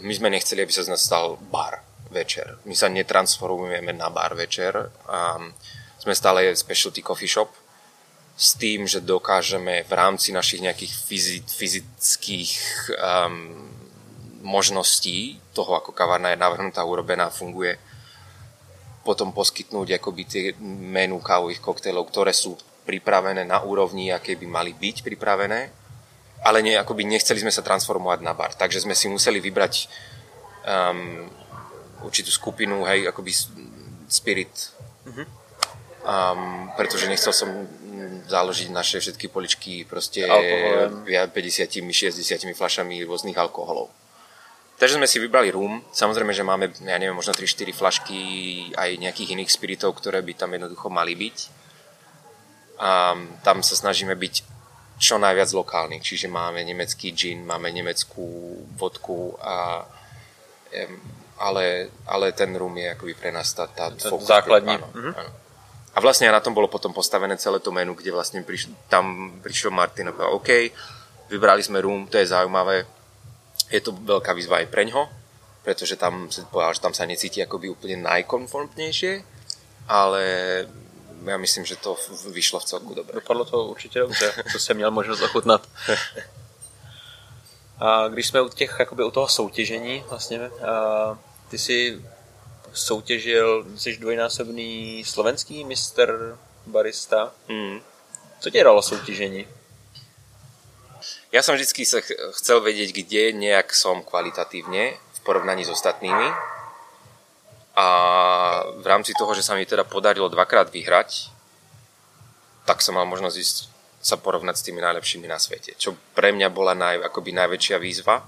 [0.00, 2.58] my sme nechceli, aby sa z nás stal bar večer.
[2.66, 4.74] My sa netransformujeme na bar večer.
[5.06, 5.38] A
[6.02, 7.54] sme stále specialty coffee shop,
[8.42, 10.90] s tým, že dokážeme v rámci našich nejakých
[11.46, 12.52] fyzických
[12.98, 13.70] um,
[14.42, 17.78] možností toho, ako kavárna je navrhnutá, urobená, funguje,
[19.06, 24.74] potom poskytnúť akoby tie menu kávových koktejlov, ktoré sú pripravené na úrovni, aké by mali
[24.74, 25.60] byť pripravené,
[26.42, 28.58] ale nie, akoby nechceli sme sa transformovať na bar.
[28.58, 29.86] Takže sme si museli vybrať
[30.66, 31.30] um,
[32.02, 33.30] určitú skupinu, hej, akoby
[34.10, 34.74] spirit.
[35.06, 35.26] Mm-hmm.
[36.02, 37.46] Um, pretože nechcel som
[38.28, 41.06] založiť naše všetky poličky proste Alkoholem.
[41.06, 43.90] 50-60 fľašami rôznych alkoholov.
[44.78, 45.78] Takže sme si vybrali rum.
[45.94, 48.18] Samozrejme, že máme, ja neviem, možno 3-4 flašky
[48.74, 51.36] aj nejakých iných spiritov, ktoré by tam jednoducho mali byť.
[52.82, 53.14] A
[53.46, 54.34] tam sa snažíme byť
[54.98, 56.02] čo najviac lokálnych.
[56.02, 59.86] Čiže máme nemecký gin, máme nemeckú vodku a
[61.42, 63.90] ale, ale ten rum je akoby pre nás tá, tá
[64.22, 64.78] základní.
[64.78, 65.14] Áno, mm-hmm.
[65.18, 65.30] áno.
[65.92, 69.68] A vlastne na tom bolo potom postavené celé to menu, kde vlastne priš, tam prišiel
[69.68, 70.50] Martin a povedal, OK,
[71.28, 72.88] vybrali sme room, to je zaujímavé.
[73.68, 75.08] Je to veľká výzva aj preňho,
[75.60, 79.20] pretože tam, povedal, že tam sa necíti akoby úplne najkonformnejšie,
[79.88, 80.22] ale
[81.22, 81.94] ja myslím, že to
[82.32, 83.14] vyšlo v celku dobre.
[83.14, 85.68] Dopadlo to určitě dobře, to jsem měl možnost ochutnat.
[87.78, 92.02] A když jsme u těch, jakoby u toho soutěžení, vlastně, a ty si
[92.72, 97.32] soutěžil, jsi dvojnásobný slovenský mistr barista.
[97.48, 97.80] Mm.
[98.40, 99.46] Co tě dalo soutěžení?
[101.32, 101.88] Ja som vždy
[102.36, 106.28] chcel vedieť, kde nejak som kvalitatívne v porovnaní s ostatnými.
[107.72, 107.86] A
[108.76, 111.32] v rámci toho, že sa mi teda podarilo dvakrát vyhrať,
[112.68, 113.56] tak som mal možnosť ísť
[114.04, 115.72] sa porovnať s tými najlepšími na svete.
[115.80, 118.20] Čo pre mňa bola naj, akoby najväčšia výzva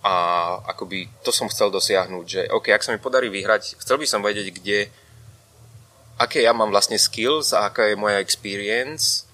[0.00, 0.14] a
[0.64, 4.24] akoby to som chcel dosiahnuť, že OK, ak sa mi podarí vyhrať, chcel by som
[4.24, 4.78] vedieť, kde
[6.20, 9.28] aké ja mám vlastne skills a aká je moja experience,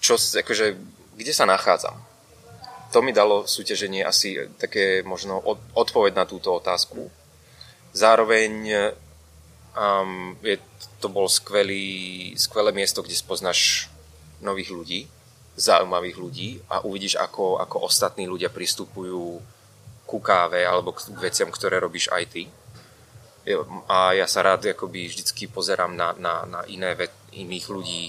[0.00, 0.76] čo, akože,
[1.16, 1.96] kde sa nachádzam.
[2.92, 5.44] To mi dalo súťaženie asi také možno
[5.76, 7.12] odpoveď na túto otázku.
[7.92, 8.52] Zároveň
[9.76, 10.56] um, je,
[11.00, 13.92] to bol skvelý, skvelé miesto, kde spoznáš
[14.40, 15.00] nových ľudí,
[15.58, 19.42] zaujímavých ľudí a uvidíš, ako, ako ostatní ľudia pristupujú
[20.06, 22.42] ku káve alebo k veciam, ktoré robíš aj ty.
[23.90, 28.04] A ja sa rád akoby vždycky pozerám na, na, na iné ve, iných ľudí,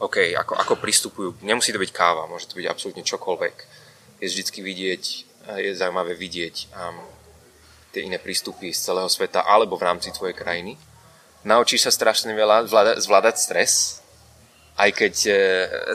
[0.00, 1.28] OK, ako, ako pristupujú.
[1.44, 3.56] Nemusí to byť káva, môže to byť absolútne čokoľvek.
[4.24, 5.04] Je vždycky vidieť,
[5.60, 6.96] je zaujímavé vidieť um,
[7.92, 10.80] tie iné prístupy z celého sveta alebo v rámci tvojej krajiny.
[11.44, 13.99] Naučíš sa strašne veľa zvládať, zvládať stres,
[14.76, 15.32] aj keď e,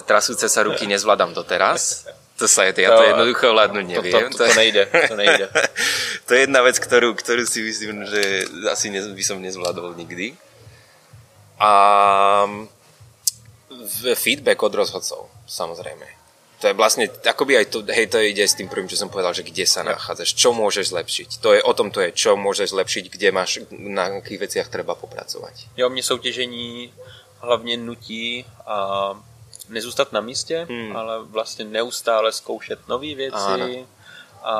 [0.03, 2.09] trasúce sa ruky nezvládam doteraz.
[2.35, 4.11] To sa je, ja to, to jednoducho vládnuť neviem.
[4.11, 4.83] To, to, to, to nejde.
[4.91, 5.45] To, nejde.
[6.27, 10.35] to je jedna vec, ktorú, ktorú si myslím, že asi ne, by som nezvládol nikdy.
[11.55, 11.71] A
[14.19, 16.03] feedback od rozhodcov, samozrejme.
[16.63, 19.35] To je vlastne, akoby aj to, hej, to ide s tým prvým, čo som povedal,
[19.35, 21.29] že kde sa nachádzaš, čo môžeš zlepšiť.
[21.43, 24.95] To je, o tom to je, čo môžeš zlepšiť, kde máš, na akých veciach treba
[24.95, 25.75] popracovať.
[25.75, 26.95] Jo, mne soutěžení
[27.45, 28.77] hlavně nutí a
[29.69, 30.97] nezůstat na místě, hmm.
[30.97, 33.67] ale vlastně neustále zkoušet nové věci ano.
[34.43, 34.55] a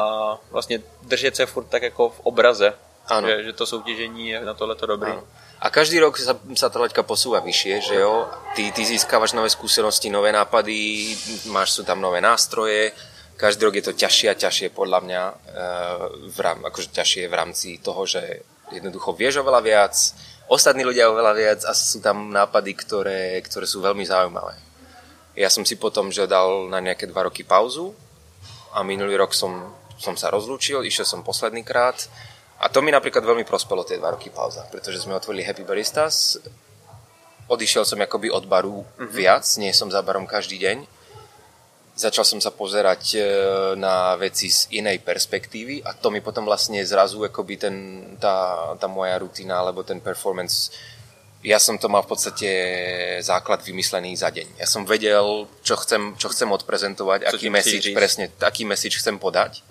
[0.52, 2.74] vlastně držet se furt tak jako v obraze,
[3.08, 3.28] ano.
[3.28, 5.12] Že, že to soutěžení je na tohleto dobrý.
[5.12, 5.24] Ano.
[5.62, 8.28] A každý rok sa, sa tá laťka posúva vyššie, že jo?
[8.54, 11.16] Ty, ty získavaš nové skúsenosti, nové nápady,
[11.48, 12.92] máš sú tam nové nástroje,
[13.40, 15.34] každý rok je to ťažšie a ťažšie podľa mňa, e,
[16.28, 19.96] v rám, akože ťažšie v rámci toho, že jednoducho vieš oveľa viac,
[20.48, 24.56] ostatní ľudia oveľa viac a sú tam nápady, ktoré, ktoré sú veľmi zaujímavé.
[25.36, 27.92] Ja som si potom, že dal na nejaké dva roky pauzu
[28.72, 32.08] a minulý rok som, som sa rozlúčil, išiel som posledný krát
[32.56, 36.40] a to mi napríklad veľmi prospelo tie dva roky pauza, pretože sme otvorili Happy Baristas,
[37.52, 39.12] odišiel som akoby od baru mm-hmm.
[39.12, 40.78] viac, nie som za barom každý deň,
[41.96, 43.20] začal som sa pozerať e,
[43.80, 47.76] na veci z inej perspektívy a to mi potom vlastne zrazu akoby ten,
[48.20, 50.76] tá, tá moja rutina alebo ten performance
[51.46, 52.50] ja som to mal v podstate
[53.22, 54.58] základ vymyslený za deň.
[54.58, 59.22] Ja som vedel, čo chcem, čo chcem odprezentovať, čo aký message, presne, aký message chcem
[59.22, 59.62] podať.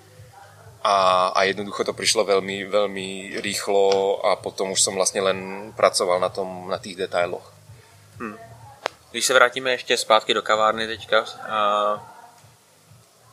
[0.87, 3.09] A, a jednoducho to prišlo veľmi, veľmi
[3.43, 3.91] rýchlo
[4.23, 5.39] a potom už som vlastne len
[5.75, 7.43] pracoval na, tom, na tých detailoch.
[8.23, 8.39] Hmm.
[9.11, 12.14] Když se vrátíme ještě zpátky do kavárny teďka, a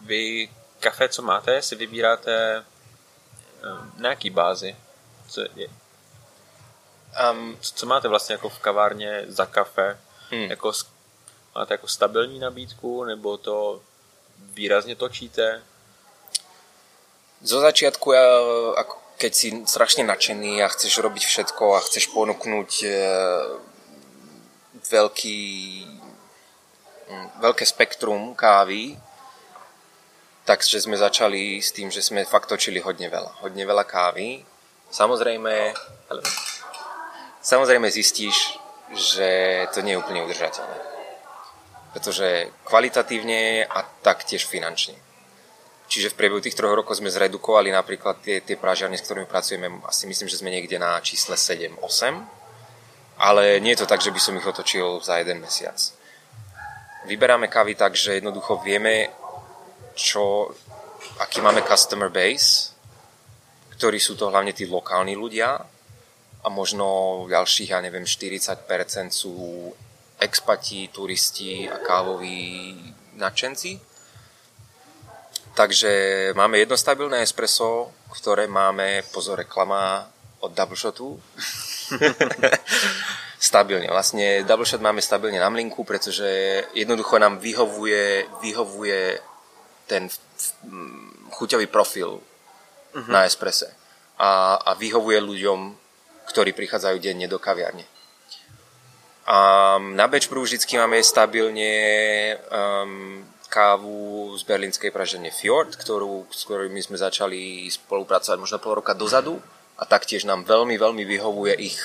[0.06, 4.76] vy kafe, co máte, si vybíráte eh, na jaký bázi?
[5.28, 5.68] Co, je,
[7.32, 10.00] Um, co máte vlastně jako v kavárně za kafe?
[10.30, 10.44] Hmm.
[10.44, 10.72] Jako,
[11.56, 13.82] máte jako stabilní nabídku, nebo to
[14.40, 15.64] výrazně točíte?
[17.42, 18.26] Zo začiatku, ja,
[18.78, 22.90] ako keď si strašne nadšený a chceš robiť všetko a chceš ponúknuť e,
[24.86, 25.42] veľký,
[27.10, 28.94] hm, veľké spektrum kávy,
[30.46, 33.46] takže sme začali s tým, že sme fakt točili hodne veľa.
[33.46, 34.42] Hodne veľa kávy.
[34.92, 35.74] Samozrejme,
[37.42, 38.60] samozrejme zistíš,
[38.92, 40.78] že to nie je úplne udržateľné.
[41.92, 44.96] Pretože kvalitatívne a taktiež finančne.
[45.92, 49.68] Čiže v priebehu tých troch rokov sme zredukovali napríklad tie, tie pražiarne, s ktorými pracujeme,
[49.84, 51.76] asi myslím, že sme niekde na čísle 7-8,
[53.20, 55.76] ale nie je to tak, že by som ich otočil za jeden mesiac.
[57.12, 59.12] Vyberáme kávy tak, že jednoducho vieme,
[59.94, 60.54] čo,
[61.20, 62.72] aký máme customer base,
[63.76, 65.58] ktorí sú to hlavne tí lokálni ľudia,
[66.42, 66.86] a možno
[67.30, 68.66] ďalších, ja neviem, 40%
[69.14, 69.70] sú
[70.18, 72.74] expati, turisti a kávoví
[73.18, 73.78] nadšenci.
[75.54, 75.92] Takže
[76.34, 80.10] máme jedno stabilné espresso, ktoré máme, pozor, reklama
[80.42, 81.22] od Double Shotu.
[83.42, 83.90] stabilne.
[83.90, 89.18] Vlastne Double Shot máme stabilne na mlinku, pretože jednoducho nám vyhovuje, vyhovuje
[89.92, 90.08] ten
[91.36, 93.12] chuťový profil uh-huh.
[93.12, 93.68] na espresse.
[94.16, 95.82] A, a vyhovuje ľuďom
[96.32, 97.84] ktorí prichádzajú denne do kaviarne.
[99.28, 101.72] A na Brew vždycky máme stabilne
[102.50, 108.96] um, kávu z berlínskej praženie Fjord, ktorú, s ktorými sme začali spolupracovať možno pol roka
[108.96, 109.38] dozadu
[109.78, 111.80] a taktiež nám veľmi, veľmi vyhovuje ich,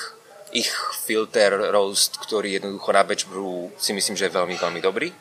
[0.54, 0.70] ich
[1.04, 5.12] filter roast, ktorý jednoducho na Brew si myslím, že je veľmi, veľmi dobrý.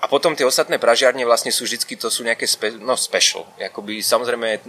[0.00, 3.44] A potom tie ostatné pražiarne vlastne sú vždycky, to sú nejaké spe, no special.
[3.60, 4.64] Jakoby, samozrejme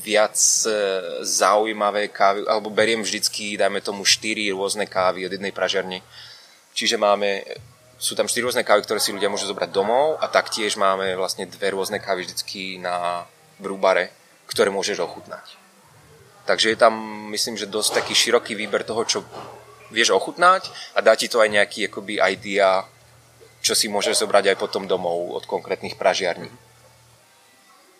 [0.00, 0.72] viac e,
[1.20, 6.00] zaujímavé kávy, alebo beriem vždycky, dajme tomu, 4 rôzne kávy od jednej pražiarne.
[6.72, 7.44] Čiže máme,
[8.00, 11.44] sú tam 4 rôzne kávy, ktoré si ľudia môžu zobrať domov a taktiež máme vlastne
[11.44, 13.28] dve rôzne kávy vždycky na
[13.60, 14.16] brúbare,
[14.48, 15.44] ktoré môžeš ochutnať.
[16.48, 16.96] Takže je tam,
[17.28, 19.20] myslím, že dosť taký široký výber toho, čo
[19.92, 22.88] vieš ochutnať a dá ti to aj nejaký akoby idea,
[23.68, 26.48] čo si môžeš zobrať aj potom domov od konkrétnych pražiarní.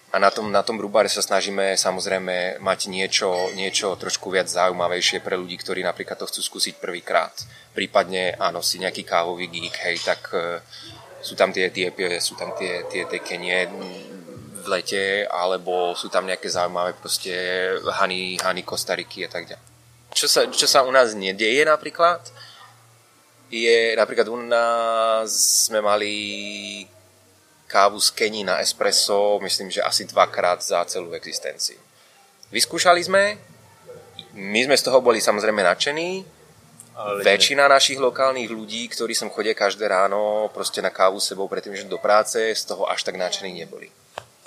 [0.08, 5.20] A na tom, na tom brubáre sa snažíme samozrejme mať niečo, niečo trošku viac zaujímavejšie
[5.20, 7.36] pre ľudí, ktorí napríklad to chcú skúsiť prvýkrát.
[7.76, 10.64] Prípadne, áno, si nejaký kávový geek, hej, tak uh,
[11.20, 13.68] sú tam tie Etiópie, sú tam tie, tie, tie Kenie
[14.64, 17.36] v lete, alebo sú tam nejaké zaujímavé proste
[17.84, 19.66] Hany, Hany Kostariky a tak ďalej.
[20.16, 22.24] Čo sa, čo sa u nás nedieje napríklad,
[23.48, 25.32] je napríklad u nás
[25.68, 26.12] sme mali
[27.68, 31.76] kávu z Kení na espresso, myslím, že asi dvakrát za celú existenciu.
[32.48, 33.36] Vyskúšali sme,
[34.32, 36.24] my sme z toho boli samozrejme nadšení,
[36.98, 41.76] ale väčšina našich lokálnych ľudí, ktorí sem chodia každé ráno proste na kávu sebou predtým,
[41.76, 43.92] že do práce, z toho až tak nadšení neboli.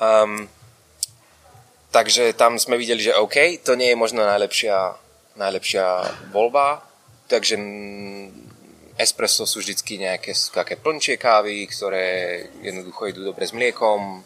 [0.02, 0.50] Um,
[1.94, 4.98] takže tam sme videli, že OK, to nie je možno najlepšia,
[5.38, 5.86] najlepšia
[6.34, 6.84] voľba,
[7.32, 7.56] takže
[9.02, 12.06] espresso sú vždycky nejaké také plnčie kávy, ktoré
[12.62, 14.24] jednoducho idú dobre s mliekom.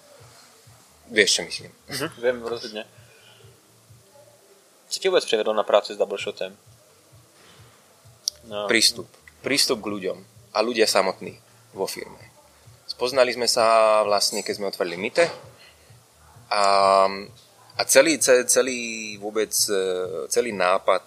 [1.10, 1.72] Vieš, čo myslím.
[1.90, 2.84] Mhm, viem, rozhodne.
[4.90, 6.54] Co ti vôbec privedlo na práci s double shotem?
[8.46, 8.70] No.
[8.70, 9.10] Prístup.
[9.42, 10.18] Prístup k ľuďom.
[10.56, 11.36] A ľudia samotní
[11.74, 12.22] vo firme.
[12.86, 15.26] Spoznali sme sa vlastne, keď sme otvorili Mite.
[16.54, 16.64] A,
[17.76, 19.82] a celý, celý vôbec, e,
[20.30, 21.04] celý nápad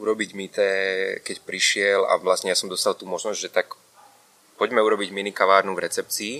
[0.00, 0.68] urobiť mite,
[1.20, 3.76] keď prišiel a vlastne ja som dostal tú možnosť, že tak
[4.56, 6.36] poďme urobiť mini kavárnu v recepcii,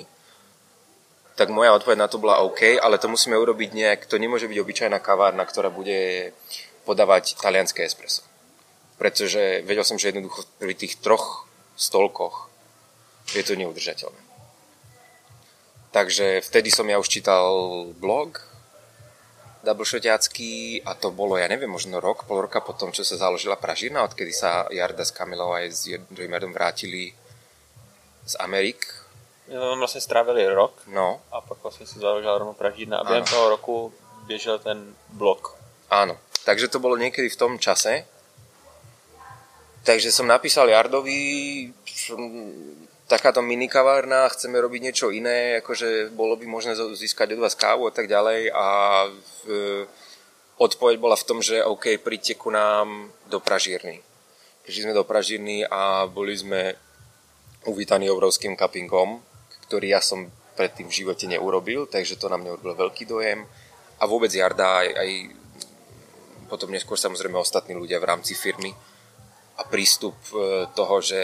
[1.36, 4.58] tak moja odpoveď na to bola OK, ale to musíme urobiť nejak, to nemôže byť
[4.60, 6.32] obyčajná kavárna, ktorá bude
[6.84, 8.24] podávať talianské espresso.
[9.00, 11.48] Pretože vedel som, že jednoducho pri tých troch
[11.80, 12.52] stolkoch
[13.32, 14.20] je to neudržateľné.
[15.90, 17.48] Takže vtedy som ja už čítal
[17.96, 18.49] blog
[19.60, 24.04] doubleshotiacký a to bolo, ja neviem, možno rok, pol roka potom, čo sa založila Pražina,
[24.04, 27.12] odkedy sa Jarda s Kamilou aj s Jardom vrátili
[28.24, 28.88] z Amerik.
[29.50, 31.18] No, vlastne strávili rok no.
[31.34, 33.92] a pak vlastne sa založila rovno Pražina a během toho roku
[34.26, 35.58] běžel ten blok.
[35.90, 36.14] Áno,
[36.46, 38.06] takže to bolo niekedy v tom čase.
[39.82, 41.72] Takže som napísal Jardovi,
[43.10, 47.92] takáto minikavárna, chceme robiť niečo iné, akože bolo by možné získať od vás kávu a
[47.92, 48.66] tak ďalej a
[49.10, 49.42] v,
[50.62, 53.98] odpoveď bola v tom, že OK, príďte ku nám do Pražírny.
[54.62, 56.78] Prišli sme do Pražírny a boli sme
[57.66, 59.18] uvítaní obrovským cuppingom,
[59.66, 63.42] ktorý ja som predtým v živote neurobil, takže to na mňa urobil veľký dojem.
[63.98, 65.10] A vôbec Jarda aj, aj
[66.46, 68.70] potom neskôr samozrejme ostatní ľudia v rámci firmy
[69.58, 71.20] a prístup e, toho, že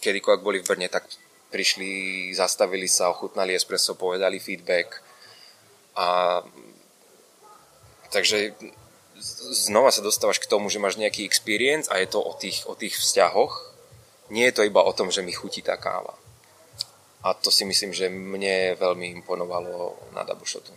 [0.00, 1.08] kedykoľvek boli v Brne, tak
[1.50, 5.00] prišli, zastavili sa, ochutnali espresso, povedali feedback
[5.96, 6.40] a
[8.10, 8.52] takže
[9.50, 12.74] znova sa dostávaš k tomu, že máš nejaký experience a je to o tých, o
[12.76, 13.72] tých vzťahoch.
[14.28, 16.18] Nie je to iba o tom, že mi chutí tá káva.
[17.24, 20.70] A to si myslím, že mne veľmi imponovalo na Dabušotu.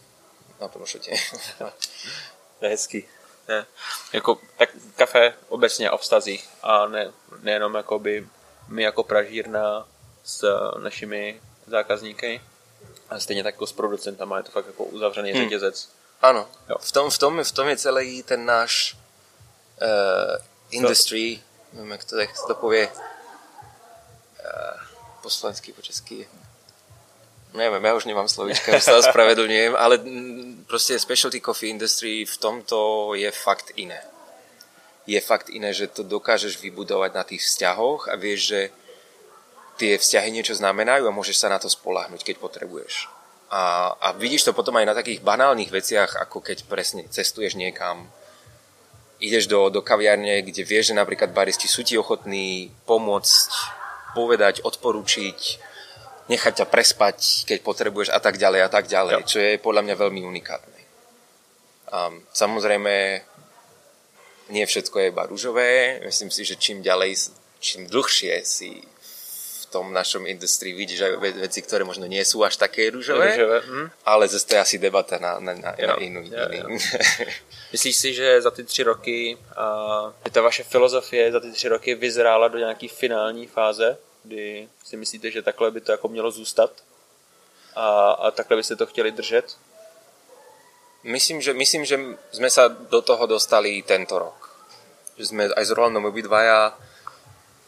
[0.61, 1.13] Na Dabušote.
[2.61, 3.05] Hezky.
[3.49, 3.65] Ne.
[4.13, 7.11] Jako, tak kafe obecně o vztazích a ne,
[7.41, 8.27] nejenom jakoby
[8.69, 9.87] my jako pražírna
[10.23, 10.45] s
[10.79, 12.41] našimi zákazníky
[13.09, 15.43] a stejně tak jako s producentama je to fakt jako uzavřený hmm.
[15.43, 15.89] řetězec.
[16.21, 16.75] Ano, jo.
[16.79, 18.97] V, tom, v, tom, v tom je celý ten náš
[19.81, 20.37] uh,
[20.71, 21.41] industry,
[21.71, 21.77] to...
[21.77, 22.93] nevím, jak to, jak to povie uh,
[25.21, 26.27] po slovensky, po česky.
[27.49, 29.97] Neviem, ja už nemám slovička, už sa ospravedlňujem, ale
[30.69, 33.97] proste specialty coffee industry v tomto je fakt iné
[35.09, 38.61] je fakt iné, že to dokážeš vybudovať na tých vzťahoch a vieš, že
[39.81, 43.09] tie vzťahy niečo znamenajú a môžeš sa na to spolahnuť, keď potrebuješ.
[43.49, 48.05] A, a vidíš to potom aj na takých banálnych veciach, ako keď presne cestuješ niekam,
[49.17, 53.49] ideš do, do kaviárne, kde vieš, že napríklad baristi sú ti ochotní pomôcť,
[54.13, 55.39] povedať, odporučiť,
[56.29, 57.17] nechať ťa prespať,
[57.49, 59.25] keď potrebuješ a tak ďalej a tak ďalej, jo.
[59.25, 60.81] čo je podľa mňa veľmi unikátne.
[61.89, 63.25] A samozrejme,
[64.49, 66.01] nie všetko je iba rúžové.
[66.05, 68.81] Myslím si, že čím ďalej, čím dlhšie si
[69.61, 71.13] v tom našom industrii vidíš aj
[71.45, 73.87] veci, ktoré možno nie sú až také rúžové, rúžové hm?
[74.01, 76.25] ale zase to je asi debata na, na, na, jo, na inú.
[76.25, 76.65] Jo, jo.
[77.73, 81.67] Myslíš si, že za ty tři roky, uh, že ta vaše filozofie za ty tři
[81.67, 86.31] roky vyzrála do nějaké finální fáze, kdy si myslíte, že takhle by to jako mělo
[86.31, 86.71] zůstat
[87.75, 89.57] a, a takhle byste to chtěli držet?
[91.03, 91.95] Myslím že, myslím, že
[92.35, 94.38] sme sa do toho dostali tento rok.
[95.19, 96.71] Že sme aj s Rolandom obidvaja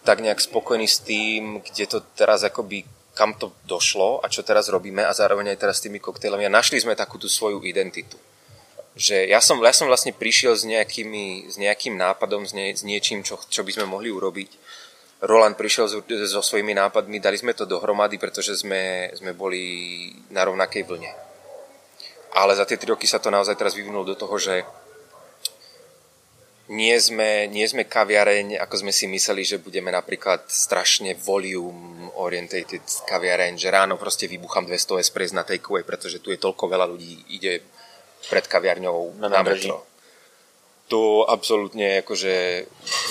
[0.08, 4.72] tak nejak spokojní s tým, kde to teraz akoby kam to došlo a čo teraz
[4.72, 8.16] robíme a zároveň aj teraz s tými koktejlami a našli sme takú tú svoju identitu.
[8.96, 12.88] Že ja som, ja som vlastne prišiel s, nejakými, s nejakým nápadom, s, nie, s
[12.88, 14.50] niečím, čo, čo by sme mohli urobiť.
[15.28, 20.48] Roland prišiel so, so svojimi nápadmi, dali sme to dohromady, pretože sme, sme boli na
[20.48, 21.12] rovnakej vlne
[22.32, 24.64] ale za tie 3 roky sa to naozaj teraz vyvinulo do toho, že
[26.72, 32.80] nie sme, nie sme kaviareň, ako sme si mysleli, že budeme napríklad strašne volume orientated
[33.04, 37.28] kaviareň, že ráno proste vybuchám 200 espres na takeaway, pretože tu je toľko veľa ľudí,
[37.36, 37.60] ide
[38.32, 39.84] pred kaviarňou na, na metro.
[40.88, 42.68] To absolútne akože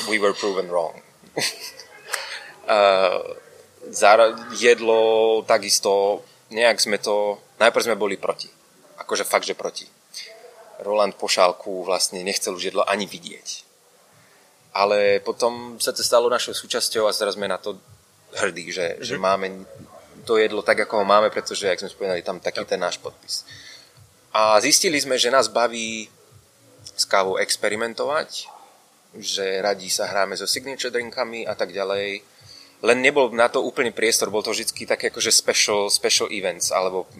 [0.09, 0.97] we were proven wrong.
[2.73, 3.21] uh,
[4.57, 5.01] jedlo
[5.45, 8.49] takisto, nejak sme to, najprv sme boli proti.
[8.97, 10.00] Akože fakt, že proti
[10.83, 13.65] Roland Pošálku vlastne nechcel už jedlo ani vidieť.
[14.71, 17.75] Ale potom sa to stalo našou súčasťou a teraz sme na to
[18.39, 19.05] hrdí, že, mm-hmm.
[19.05, 19.47] že máme
[20.23, 23.43] to jedlo tak, ako ho máme, pretože, jak sme spomínali, tam taký ten náš podpis.
[24.31, 26.07] A zistili sme, že nás baví
[26.87, 28.47] s kávou experimentovať,
[29.19, 32.23] že radí sa hráme so signature drinkami a tak ďalej.
[32.81, 37.11] Len nebol na to úplne priestor, bol to vždy také akože special, special events, alebo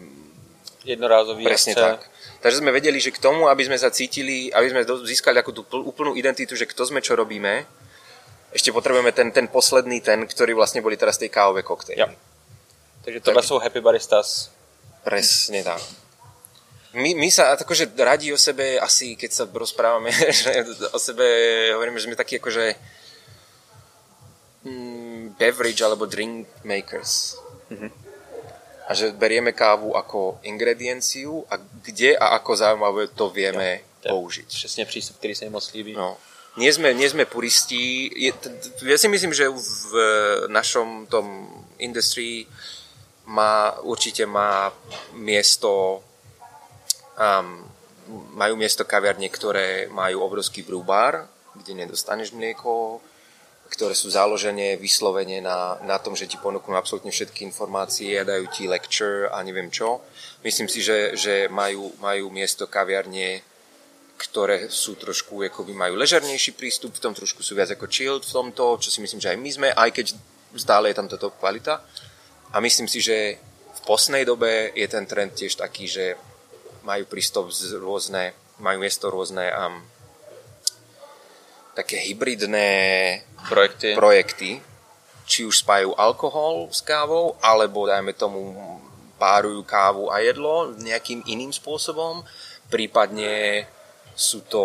[0.83, 1.81] jednorázový Presne akce.
[1.81, 1.99] tak.
[2.41, 5.61] Takže sme vedeli, že k tomu, aby sme sa cítili, aby sme získali ako tú
[5.85, 7.69] úplnú identitu, že kto sme, čo robíme,
[8.51, 12.01] ešte potrebujeme ten, ten posledný ten, ktorý vlastne boli teraz tej kávové koktejly.
[12.01, 12.09] Ja.
[13.05, 14.49] Takže to tak, sú Happy Baristas.
[15.05, 15.81] Presne tak.
[16.91, 20.11] My, my sa akože radi o sebe, asi keď sa rozprávame,
[20.41, 21.23] že o sebe
[21.77, 22.75] hovoríme, že sme takí akože
[24.65, 27.37] mm, beverage alebo drink makers.
[27.69, 28.10] Mm-hmm
[28.91, 34.47] a že berieme kávu ako ingredienciu a kde a ako zaujímavé to vieme ja, použiť.
[34.47, 35.93] Přesně přístup, který se mi moc líbí.
[35.93, 36.17] No.
[36.59, 38.11] Nie sme, nie sme puristi.
[38.11, 38.35] Je,
[38.83, 39.95] ja si myslím, že v
[40.51, 41.47] našom tom
[41.79, 42.43] industrii
[43.23, 44.67] má, určite má
[45.15, 46.03] miesto
[47.15, 47.63] um,
[48.35, 52.99] majú miesto kaviarne, ktoré majú obrovský brúbar, kde nedostaneš mlieko,
[53.71, 58.51] ktoré sú založené vyslovene na, na tom, že ti ponúknú absolútne všetky informácie a dajú
[58.51, 60.03] ti lecture a neviem čo.
[60.43, 63.39] Myslím si, že, že majú, majú miesto kaviarne,
[64.19, 68.35] ktoré sú trošku, akoby majú ležernejší prístup, v tom trošku sú viac ako chilled v
[68.35, 70.05] tomto, čo si myslím, že aj my sme, aj keď
[70.59, 71.79] stále je tam toto kvalita.
[72.51, 73.39] A myslím si, že
[73.71, 76.19] v posnej dobe je ten trend tiež taký, že
[76.83, 79.79] majú prístup z rôzne, majú miesto rôzne um,
[81.73, 82.69] také hybridné
[83.49, 83.95] projekty.
[83.95, 84.51] projekty,
[85.25, 88.55] či už spájajú alkohol s kávou, alebo dajme tomu
[89.15, 92.25] párujú kávu a jedlo nejakým iným spôsobom,
[92.67, 93.63] prípadne
[94.17, 94.63] sú to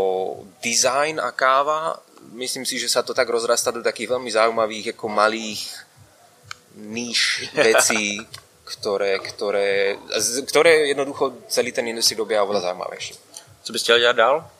[0.64, 2.00] design a káva.
[2.34, 5.62] Myslím si, že sa to tak rozrastá do takých veľmi zaujímavých ako malých
[6.76, 8.18] níž vecí,
[8.70, 10.00] ktoré, ktoré,
[10.50, 13.14] ktoré jednoducho celý ten industry dobia oveľa zaujímavejší.
[13.62, 14.50] Co bys chtěl dělat dál?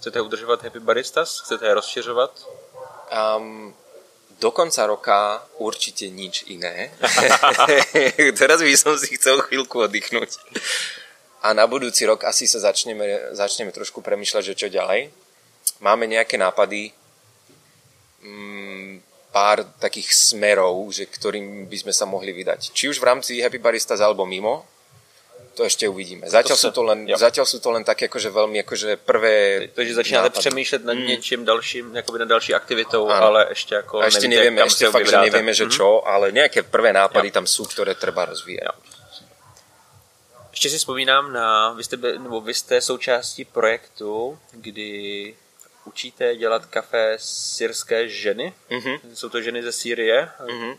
[0.00, 1.40] Chcete udržovať Happy Baristas?
[1.40, 2.32] Chcete rozšiřovať?
[3.10, 3.74] Um,
[4.40, 6.92] do konca roka určite nič iné.
[8.40, 10.36] Teraz by som si chcel chvíľku oddychnúť.
[11.42, 15.08] A na budúci rok asi sa začneme, začneme trošku premyšľať, že čo ďalej.
[15.80, 16.92] Máme nejaké nápady,
[18.24, 19.00] mm,
[19.32, 22.72] pár takých smerov, že ktorým by sme sa mohli vydať.
[22.72, 24.64] Či už v rámci Happy Baristas alebo mimo,
[25.56, 26.28] to ešte uvidíme.
[26.28, 29.94] Zatiaľ, to sú, to len, zatiaľ sú to len také akože veľmi akože prvé Takže
[29.94, 30.40] začínáte nápady.
[30.40, 31.06] přemýšlet nad mm.
[31.06, 33.26] něčím dalším, jakoby nad další aktivitou, ano.
[33.26, 35.76] ale ešte ako a ešte nevieme, kam ešte fakt, že nevieme, že mm-hmm.
[35.80, 37.34] čo, ale nejaké prvé nápady jo.
[37.40, 38.68] tam sú, ktoré treba rozvíjať.
[38.68, 38.76] Jo.
[40.52, 45.34] Ještě si vzpomínám na, vy jste, nebo vy jste součástí projektu, kdy
[45.84, 48.52] učíte dělat kafe syrské ženy.
[48.70, 49.00] Mm-hmm.
[49.14, 50.28] Jsou to ženy ze Sýrie.
[50.40, 50.76] Mm-hmm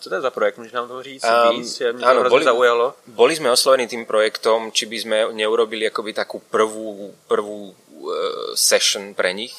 [0.00, 0.58] co to je za projekt?
[0.58, 1.82] Môžeš nám to říct um, víc?
[1.92, 2.94] Mě áno, boli, zaujalo.
[3.06, 7.74] Boli sme oslovení tým projektom, či by sme neurobili akoby takú prvú, prvú uh,
[8.54, 9.54] session pre nich.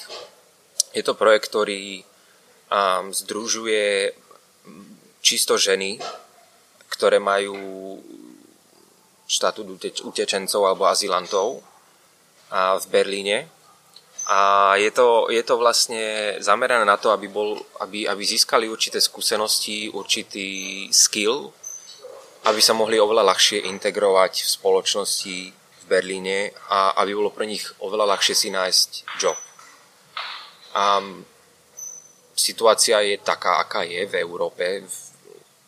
[0.96, 2.02] Je to projekt, ktorý
[2.72, 4.16] um, združuje
[5.22, 6.00] čisto ženy,
[6.90, 7.58] ktoré majú
[9.26, 11.66] štatút utečencov alebo azylantov
[12.54, 13.38] a v Berlíne
[14.26, 16.02] a je to, je to vlastne
[16.42, 21.54] zamerané na to, aby, bol, aby, aby získali určité skúsenosti, určitý skill,
[22.50, 27.70] aby sa mohli oveľa ľahšie integrovať v spoločnosti v Berlíne a aby bolo pre nich
[27.78, 28.90] oveľa ľahšie si nájsť
[29.22, 29.38] job.
[30.74, 31.06] A
[32.34, 34.86] situácia je taká, aká je v Európe,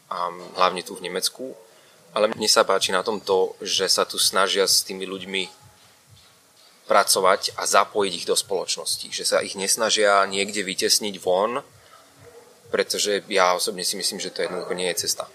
[0.07, 1.51] a hlavne tu v Nemecku,
[2.15, 5.56] ale mne sa páči na tom to, že sa tu snažia s tými ľuďmi
[6.87, 9.11] pracovať a zapojiť ich do spoločnosti.
[9.11, 11.59] Že sa ich nesnažia niekde vytesniť von,
[12.71, 15.27] pretože ja osobne si myslím, že to jednoducho nie je cesta.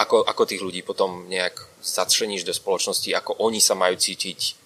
[0.00, 4.56] Ako, ako tých ľudí potom nejak začleníš do spoločnosti, ako oni sa majú cítiť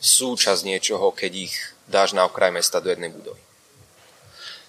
[0.00, 3.42] súčasť niečoho, keď ich dáš na okraj mesta do jednej budovy.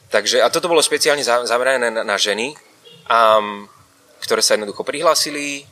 [0.08, 2.56] Takže, a toto bolo špeciálne zamerané na, na ženy,
[3.08, 3.68] um,
[4.24, 5.68] ktoré sa jednoducho prihlásili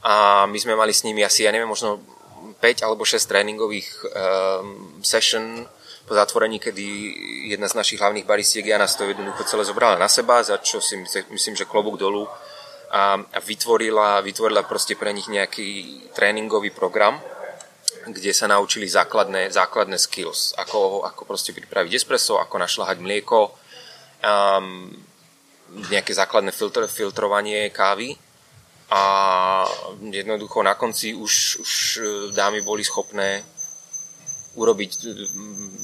[0.00, 1.98] a my sme mali s nimi asi, ja neviem, možno
[2.60, 5.64] 5 alebo 6 tréningových um, session
[6.04, 6.84] po zatvorení, kedy
[7.54, 10.98] jedna z našich hlavných baristiek Jana to jednoducho celé zobrala na seba, za čo si
[11.30, 12.28] myslím, že klobúk dolu
[12.90, 17.22] a, a vytvorila, vytvorila proste pre nich nejaký tréningový program,
[18.10, 23.54] kde sa naučili základné, základné skills, ako, ako proste pripraviť espresso, ako našľahať mlieko,
[24.20, 24.90] um,
[25.94, 28.18] nejaké základné filtr, filtrovanie kávy
[28.90, 29.02] a
[30.02, 32.02] jednoducho na konci už, už e,
[32.34, 33.44] dámy boli schopné
[34.58, 34.98] urobiť e,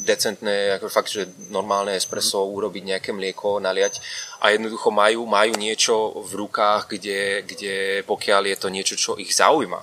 [0.03, 2.51] decentné, ako fakt, že normálne espresso, mm.
[2.51, 4.03] urobiť nejaké mlieko, naliať
[4.43, 9.31] a jednoducho majú, majú niečo v rukách, kde, kde pokiaľ je to niečo, čo ich
[9.31, 9.83] zaujíma,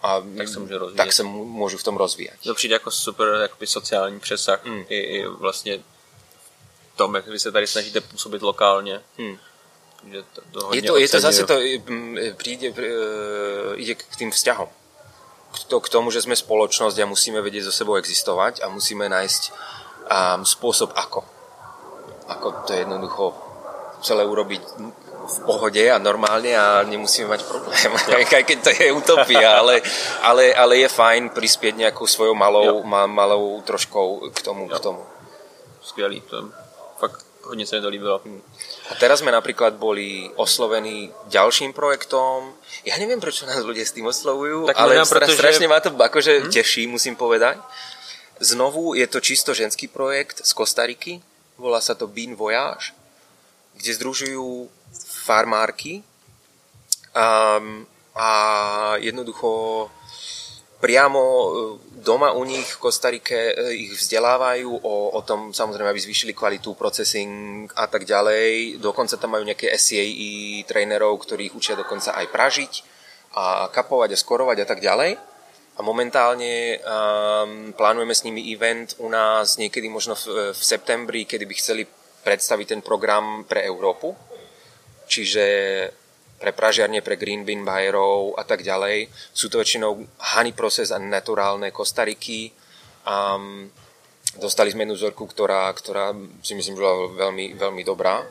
[0.00, 1.00] a tak môže rozvíjať.
[1.00, 2.38] tak sa môžu v tom rozvíjať.
[2.44, 4.84] To přijde jako super jakoby sociální přesah mm.
[4.88, 5.78] i, i vlastně
[6.94, 9.00] v tom, jak vy se tady snažíte působit lokálně.
[9.18, 9.36] Mm.
[10.00, 10.40] Že to,
[10.72, 11.56] je, to, je to zase to,
[12.40, 12.72] príde,
[13.76, 14.68] ide k tým vzťahom.
[15.50, 19.04] K, to, k tomu, že sme spoločnosť a musíme vedieť so sebou existovať a musíme
[19.12, 19.42] nájsť
[20.08, 21.20] um, spôsob ako.
[22.32, 23.34] Ako to jednoducho
[24.00, 24.62] celé urobiť
[25.20, 27.90] v pohode a normálne a nemusíme mať problém,
[28.40, 29.84] aj keď to je utopia, ale,
[30.24, 34.64] ale, ale je fajn prispieť nejakou svojou malou, ma, malou troškou k tomu.
[34.66, 35.04] K tomu.
[35.84, 36.48] Skvělý, to
[37.50, 38.22] hodne sa mi to líbilo.
[38.88, 42.54] A teraz sme napríklad boli oslovení ďalším projektom.
[42.86, 45.36] Ja neviem, prečo nás ľudia s tým oslovujú, tak ale stra, pretože...
[45.42, 46.54] strašne ma to akože hm?
[46.54, 47.58] teší, musím povedať.
[48.40, 51.20] Znovu je to čisto ženský projekt z Kostariky.
[51.60, 52.96] Volá sa to Bean Voyage,
[53.76, 54.70] kde združujú
[55.28, 56.00] farmárky
[57.12, 57.84] um,
[58.16, 58.30] a
[58.96, 59.86] jednoducho
[60.80, 61.48] priamo e,
[62.00, 66.72] doma u nich v Kostarike e, ich vzdelávajú o, o tom, samozrejme, aby zvýšili kvalitu,
[66.74, 68.80] processing a tak ďalej.
[68.80, 72.72] Dokonca tam majú nejaké SCAE trénerov, ktorí ich učia dokonca aj pražiť
[73.36, 75.14] a kapovať a skorovať a tak ďalej.
[75.78, 81.48] A momentálne um, plánujeme s nimi event u nás niekedy možno v, v septembri, kedy
[81.48, 81.88] by chceli
[82.20, 84.12] predstaviť ten program pre Európu.
[85.08, 85.44] Čiže
[86.40, 89.12] pre pražiarne, pre green bean bajerov a tak ďalej.
[89.36, 89.92] Sú to väčšinou
[90.32, 92.48] honey process a naturálne kostariky.
[93.04, 93.68] Um,
[94.40, 98.24] dostali sme jednu vzorku, ktorá, ktorá si myslím, že bola veľmi, veľmi dobrá.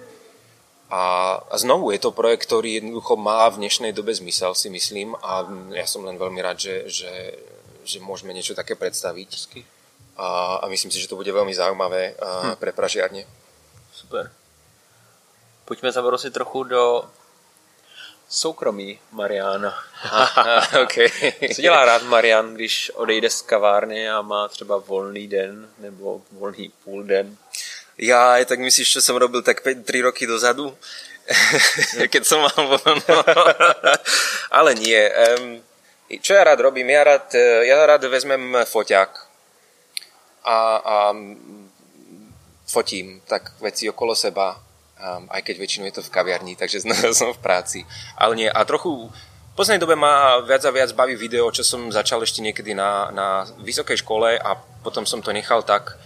[0.90, 1.02] A,
[1.38, 5.14] a znovu je to projekt, ktorý jednoducho má v dnešnej dobe zmysel, si myslím.
[5.22, 5.46] A
[5.78, 7.14] ja som len veľmi rád, že, že,
[7.86, 9.62] že môžeme niečo také predstaviť.
[10.18, 12.58] A, a myslím si, že to bude veľmi zaujímavé hm.
[12.58, 13.30] pre pražiarne.
[13.94, 14.34] Super.
[15.70, 17.06] Pojďme zabrosit trochu do
[18.30, 19.74] soukromí Mariana.
[20.84, 21.10] okay.
[21.56, 26.72] Co dělá rád Marian, když odejde z kavárny a má třeba volný den nebo volný
[26.84, 27.38] půl den?
[28.00, 30.72] Ja, tak myslíš, čo som robil tak 5, 3 roky dozadu?
[32.14, 33.18] Keď som mal voľno.
[34.58, 35.04] Ale nie.
[35.04, 35.60] Um,
[36.24, 36.90] čo ja rád robím?
[36.90, 37.36] Ja rád,
[37.68, 39.12] ja rád vezmem foťák
[40.48, 40.96] a, a
[42.66, 44.69] fotím tak veci okolo seba
[45.00, 46.84] um, aj keď väčšinou je to v kaviarni, takže
[47.20, 47.88] som v práci.
[48.20, 51.92] Ale nie, a trochu v poslednej dobe ma viac a viac baví video, čo som
[51.92, 53.28] začal ešte niekedy na, na
[53.60, 56.00] vysokej škole a potom som to nechal tak,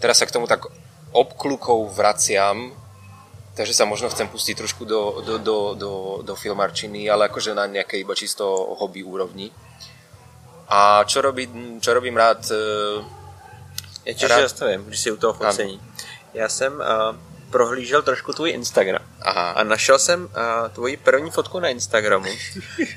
[0.00, 0.68] teraz sa k tomu tak
[1.12, 2.68] obklukou vraciam,
[3.56, 7.64] takže sa možno chcem pustiť trošku do, do, do, do, do filmarčiny, ale akože na
[7.64, 8.44] nejakej iba čisto
[8.76, 9.48] hobby úrovni.
[10.68, 11.48] A čo, robí,
[11.80, 12.44] čo robím rád...
[14.04, 14.52] Ja tiež rád...
[14.52, 15.80] zastavím, když si u toho focení.
[16.34, 17.16] Já jsem uh,
[17.50, 19.50] prohlížel trošku tvůj Instagram Aha.
[19.50, 20.30] a našel jsem uh,
[20.72, 22.28] tvoji první fotku na Instagramu,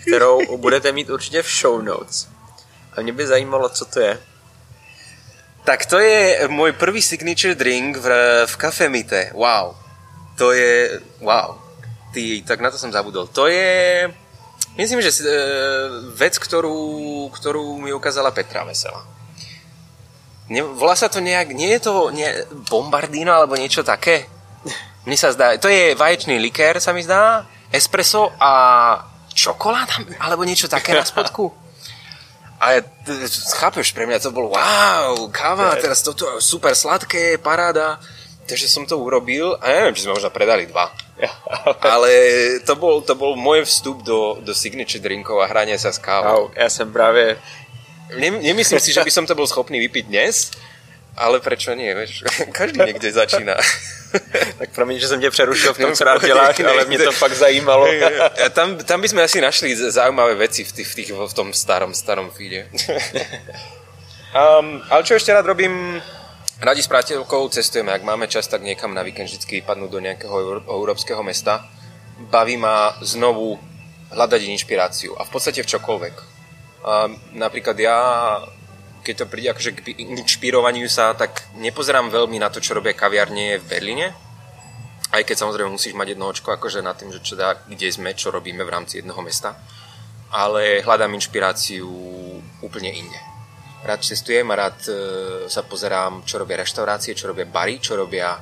[0.02, 2.28] kterou budete mít určitě v show notes.
[2.98, 4.20] A mě by zajímalo, co to je.
[5.64, 8.08] Tak to je môj prvý signature drink v,
[8.50, 9.30] v kafemite.
[9.38, 9.78] Wow.
[10.42, 11.00] To je...
[11.22, 11.62] Wow.
[12.14, 13.30] Ty, tak na to som zabudol.
[13.30, 14.10] To je...
[14.74, 15.30] Myslím, že uh,
[16.18, 19.06] vec, ktorú, ktorú mi ukázala Petra Vesela.
[20.50, 21.54] Ne, volá sa to nejak...
[21.54, 22.26] Nie je to nie,
[22.68, 24.26] bombardino alebo niečo také?
[25.02, 28.52] Mne sa zdá, to je vaječný likér, sa mi zdá, espresso a
[29.34, 31.50] čokoláda, alebo niečo také na spodku.
[32.62, 32.82] A ja,
[33.58, 37.98] chápeš, pre mňa to bolo wow, káva, teraz toto super sladké, paráda.
[38.46, 40.94] Takže som to urobil a neviem, či sme možno predali dva.
[41.94, 42.12] Ale
[42.62, 46.54] to bol, to bol môj vstup do, do signature drinkov a hrania sa s kávou.
[46.54, 47.42] Ja som práve...
[48.18, 50.52] Nemyslím si, že by som to bol schopný vypiť dnes,
[51.16, 52.28] ale prečo nie, vieš?
[52.60, 53.56] Každý niekde začína.
[54.58, 57.34] tak promiň, že jsem tě přerušil v tom, co rád děláš, ale mě to fakt
[57.34, 57.88] zajímalo.
[58.52, 61.94] tam, tam by sme asi našli zaujímavé veci v, tých, v, tých, v tom starom,
[61.94, 62.68] starom feede.
[64.36, 66.02] um, ale čo ešte rád robím,
[66.60, 70.36] radi s priateľkou cestujeme, ak máme čas, tak niekam na víkend vždy vypadnúť do nejakého
[70.68, 71.66] európskeho mesta.
[72.20, 73.58] Baví ma znovu
[74.12, 76.16] hľadať inšpiráciu a v podstate v čokoľvek.
[76.82, 77.98] A napríklad ja,
[79.02, 83.58] keď to príde akože k inšpirovaniu sa, tak nepozerám veľmi na to, čo robia kaviarne
[83.58, 84.08] v Berlíne.
[85.12, 88.16] Aj keď samozrejme musíš mať jedno očko akože na tým, že čo dá, kde sme,
[88.16, 89.58] čo robíme v rámci jedného mesta.
[90.32, 91.90] Ale hľadám inšpiráciu
[92.64, 93.20] úplne inde.
[93.82, 94.94] Rád cestujem a rád e,
[95.50, 98.38] sa pozerám, čo robia reštaurácie, čo robia bary, čo robia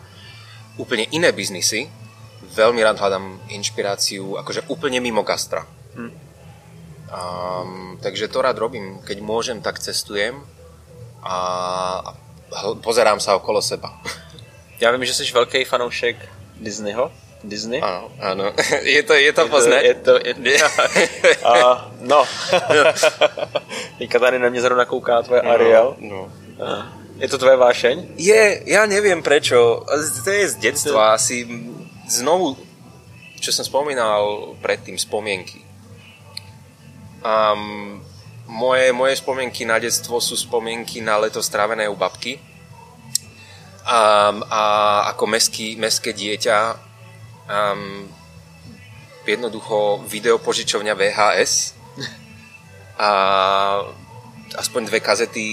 [0.78, 1.88] úplne iné biznisy.
[2.53, 5.78] Veľmi rád hľadám inšpiráciu akože úplne mimo gastra.
[7.10, 9.01] Um, takže to rád robím.
[9.01, 10.45] Keď môžem, tak cestujem
[11.26, 11.38] a,
[12.53, 13.89] a pozerám sa okolo seba.
[14.82, 16.16] Já vím, že jsi velký fanoušek
[16.62, 17.12] Disneyho.
[17.43, 17.80] Disney?
[17.80, 18.51] Áno, áno.
[18.84, 19.84] Je to, je to poznať?
[19.84, 20.60] Je to, je to, je
[21.47, 22.28] a, no.
[23.97, 25.95] Teďka tady na mě zrovna kouká tvoje no, Ariel.
[25.99, 26.32] No.
[27.20, 28.16] Je to tvoje vášeň?
[28.16, 29.84] Je, ja neviem prečo.
[30.24, 31.43] To je z detstva asi
[32.07, 32.55] znovu,
[33.39, 35.64] čo som spomínal predtým, spomienky.
[37.20, 37.99] Um,
[38.47, 42.39] moje, moje spomienky na detstvo sú spomienky na leto strávené u babky.
[43.89, 44.61] Um, a
[45.15, 46.57] ako meský, meské dieťa
[47.49, 48.05] um,
[49.26, 51.74] jednoducho videopožičovňa VHS
[52.99, 53.11] a
[54.57, 55.47] aspoň dve kazety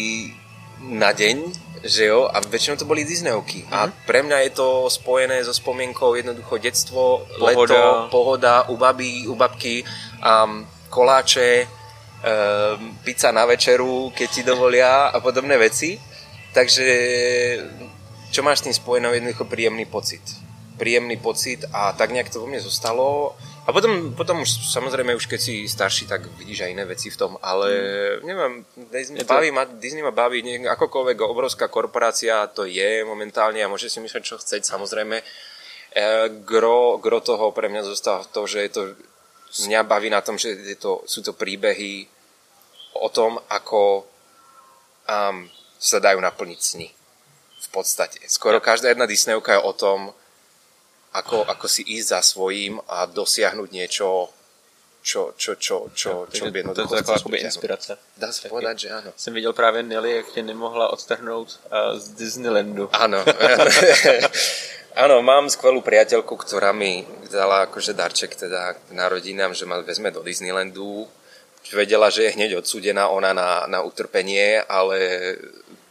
[0.80, 1.36] na deň,
[1.84, 3.64] že jo, a väčšinou to boli Disneyovky.
[3.64, 3.76] Mm-hmm.
[3.76, 3.92] A mhm.
[4.04, 7.74] pre mňa je to spojené so spomienkou jednoducho detstvo, pohoda.
[7.74, 9.84] leto, pohoda u, babi, u babky.
[10.20, 15.99] Um, koláče, ehm, pizza na večeru, keď ti dovolia a podobné veci.
[16.53, 16.87] Takže
[18.32, 19.09] čo máš s tým spojené?
[19.12, 20.22] Jednoducho príjemný pocit.
[20.76, 23.37] Príjemný pocit a tak nejak to vo mne zostalo.
[23.66, 27.18] A potom, potom už samozrejme už keď si starší, tak vidíš aj iné veci v
[27.18, 28.18] tom, ale mm.
[28.22, 28.53] neviem,
[28.95, 29.26] Disney, to...
[29.26, 34.22] baví ma, Disney ma baví, akokoľvek obrovská korporácia to je momentálne a môže si myslieť,
[34.22, 35.18] čo chceť, samozrejme.
[35.18, 35.24] E,
[36.47, 38.82] gro, gro toho pre mňa zostáva to, že je to
[39.55, 42.07] mňa baví na tom, že je to, sú to príbehy
[42.97, 44.05] o tom, ako
[45.09, 46.88] um, sa dajú naplniť sny.
[47.57, 48.20] V podstate.
[48.28, 50.12] Skoro každá jedna Disneyovka je o tom,
[51.12, 54.28] ako, ako si ísť za svojím a dosiahnuť niečo,
[55.07, 57.90] čo, čo, čo, čo, čo, by jednoducho To je taková inspirace.
[58.18, 59.11] Dá sa povedať, že áno.
[59.16, 62.90] Jsem viděl právě Nelly, jak tě nemohla odtrhnout uh, z Disneylandu.
[62.92, 63.22] Áno.
[64.97, 70.09] Áno, mám skvelú priateľku, ktorá mi dala akože darček teda k narodinám, že ma vezme
[70.09, 71.05] do Disneylandu.
[71.68, 74.97] Vedela, že je hneď odsúdená ona na, na utrpenie, ale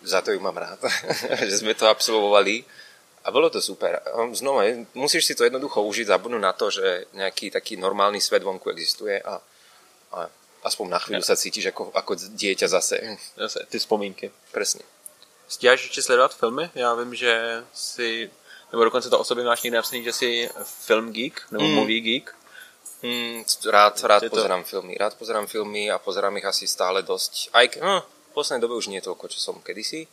[0.02, 0.82] za to ju mám rád,
[1.50, 2.66] že sme to absolvovali.
[3.26, 4.02] A bolo to super.
[4.34, 4.66] Znova,
[4.98, 9.22] musíš si to jednoducho užiť, zabudnúť na to, že nejaký taký normálny svet vonku existuje
[9.22, 9.38] a,
[10.18, 10.30] a
[10.66, 11.30] aspoň na chvíľu ja.
[11.30, 13.22] sa cítiš ako, ako dieťa zase.
[13.38, 14.34] Zase, ty vzpomínky.
[14.50, 14.82] Presne.
[15.46, 16.74] Stíháš ešte sledovať filmy?
[16.74, 18.34] Já vím, že si
[18.76, 21.72] nebo dokonce to o sobě máš někde napsaný, že jsi film geek, nebo mm.
[21.72, 22.36] movie geek.
[23.04, 24.30] Mm, rád, rád to...
[24.30, 24.96] pozerám filmy.
[25.00, 27.50] Rád pozerám filmy a pozerám ich asi stále dosť.
[27.54, 30.08] Aj no, v poslednej dobe už nie toľko, čo som kedysi.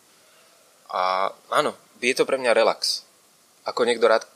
[0.95, 3.03] A áno, je to pre mňa relax.
[3.67, 4.31] Ako niekto rád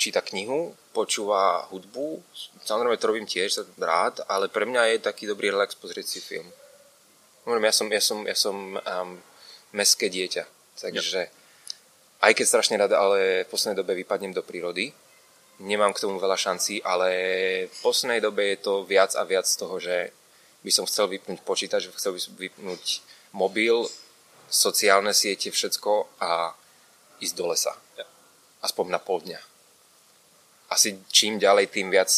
[0.00, 2.24] číta knihu, počúva hudbu,
[2.64, 6.48] samozrejme to robím tiež rád, ale pre mňa je taký dobrý relax pozrieť si film.
[7.44, 9.20] Ja som, ja som, ja som um,
[9.76, 10.48] meské dieťa,
[10.80, 11.28] takže...
[11.28, 11.43] Ja
[12.20, 14.92] aj keď strašne rád, ale v poslednej dobe vypadnem do prírody.
[15.62, 17.10] Nemám k tomu veľa šancí, ale
[17.70, 20.10] v poslednej dobe je to viac a viac z toho, že
[20.66, 22.84] by som chcel vypnúť počítač, chcel by som vypnúť
[23.36, 23.86] mobil,
[24.48, 26.54] sociálne siete, všetko a
[27.20, 27.74] ísť do lesa.
[28.64, 29.40] Aspoň na pol dňa.
[30.72, 32.10] Asi čím ďalej, tým viac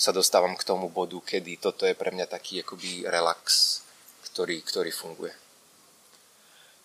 [0.00, 3.78] sa dostávam k tomu bodu, kedy toto je pre mňa taký akoby relax,
[4.32, 5.32] ktorý, ktorý funguje.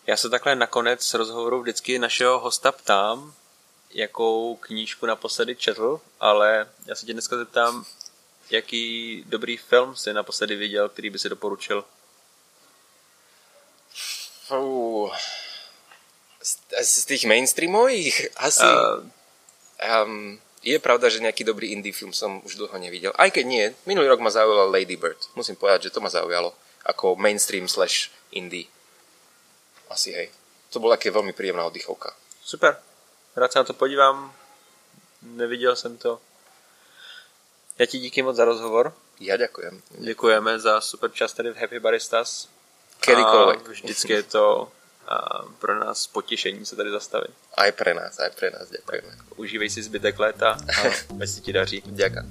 [0.08, 3.34] Já se takhle nakonec rozhovoru vždycky našeho hosta ptám,
[3.90, 7.86] jakou knížku naposledy četl, ale já se tě dneska zeptám,
[8.50, 11.86] jaký dobrý film jsi naposledy viděl, který by si doporučil?
[16.42, 18.64] Z, z tých mainstreamových asi...
[18.64, 19.10] Uh,
[20.06, 23.14] um, je pravda, že nejaký dobrý indie film som už dlho nevidel.
[23.22, 25.22] Aj keď nie, minulý rok ma zaujala Lady Bird.
[25.38, 28.66] Musím povedať, že to ma zaujalo ako mainstream slash indie.
[29.90, 30.30] Asi hej.
[30.74, 32.12] To bola také veľmi príjemná oddychovka.
[32.44, 32.78] Super.
[33.36, 34.34] Rád sa na to podívám.
[35.22, 36.20] Neviděl jsem to.
[37.80, 38.94] Já ti díky moc za rozhovor.
[39.20, 39.82] Já ďakujem.
[40.00, 42.48] Děkujeme za super čas tady v Happy Baristas.
[43.00, 43.68] Kedykoľvek.
[43.68, 44.72] vždycky je to
[45.08, 47.32] a pro nás potěšení se tady zastavit.
[47.58, 49.18] Aj pre nás, aj pre nás, ďakujeme.
[49.36, 50.82] Užívej si zbytek léta a
[51.14, 51.84] veď si ti daří.
[51.86, 52.28] Ďakujem.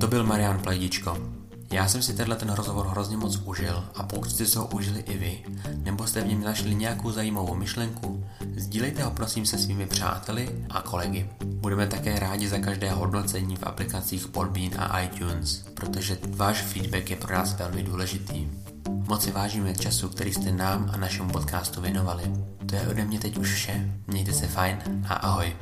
[0.00, 1.33] To byl Marian Plejdičko.
[1.74, 5.00] Já jsem si tenhle ten rozhovor hrozně moc užil a pokud jste se ho užili
[5.00, 5.44] i vy,
[5.76, 8.24] nebo jste v něm našli nějakou zajímavou myšlenku,
[8.56, 11.30] sdílejte ho prosím se svými přáteli a kolegy.
[11.44, 17.16] Budeme také rádi za každé hodnocení v aplikacích Podbean a iTunes, protože váš feedback je
[17.16, 18.48] pro nás velmi důležitý.
[19.08, 22.32] Moc si vážíme času, který jste nám a našemu podcastu věnovali.
[22.66, 23.90] To je ode mě teď už vše.
[24.06, 25.56] Mějte se fajn a ahoj.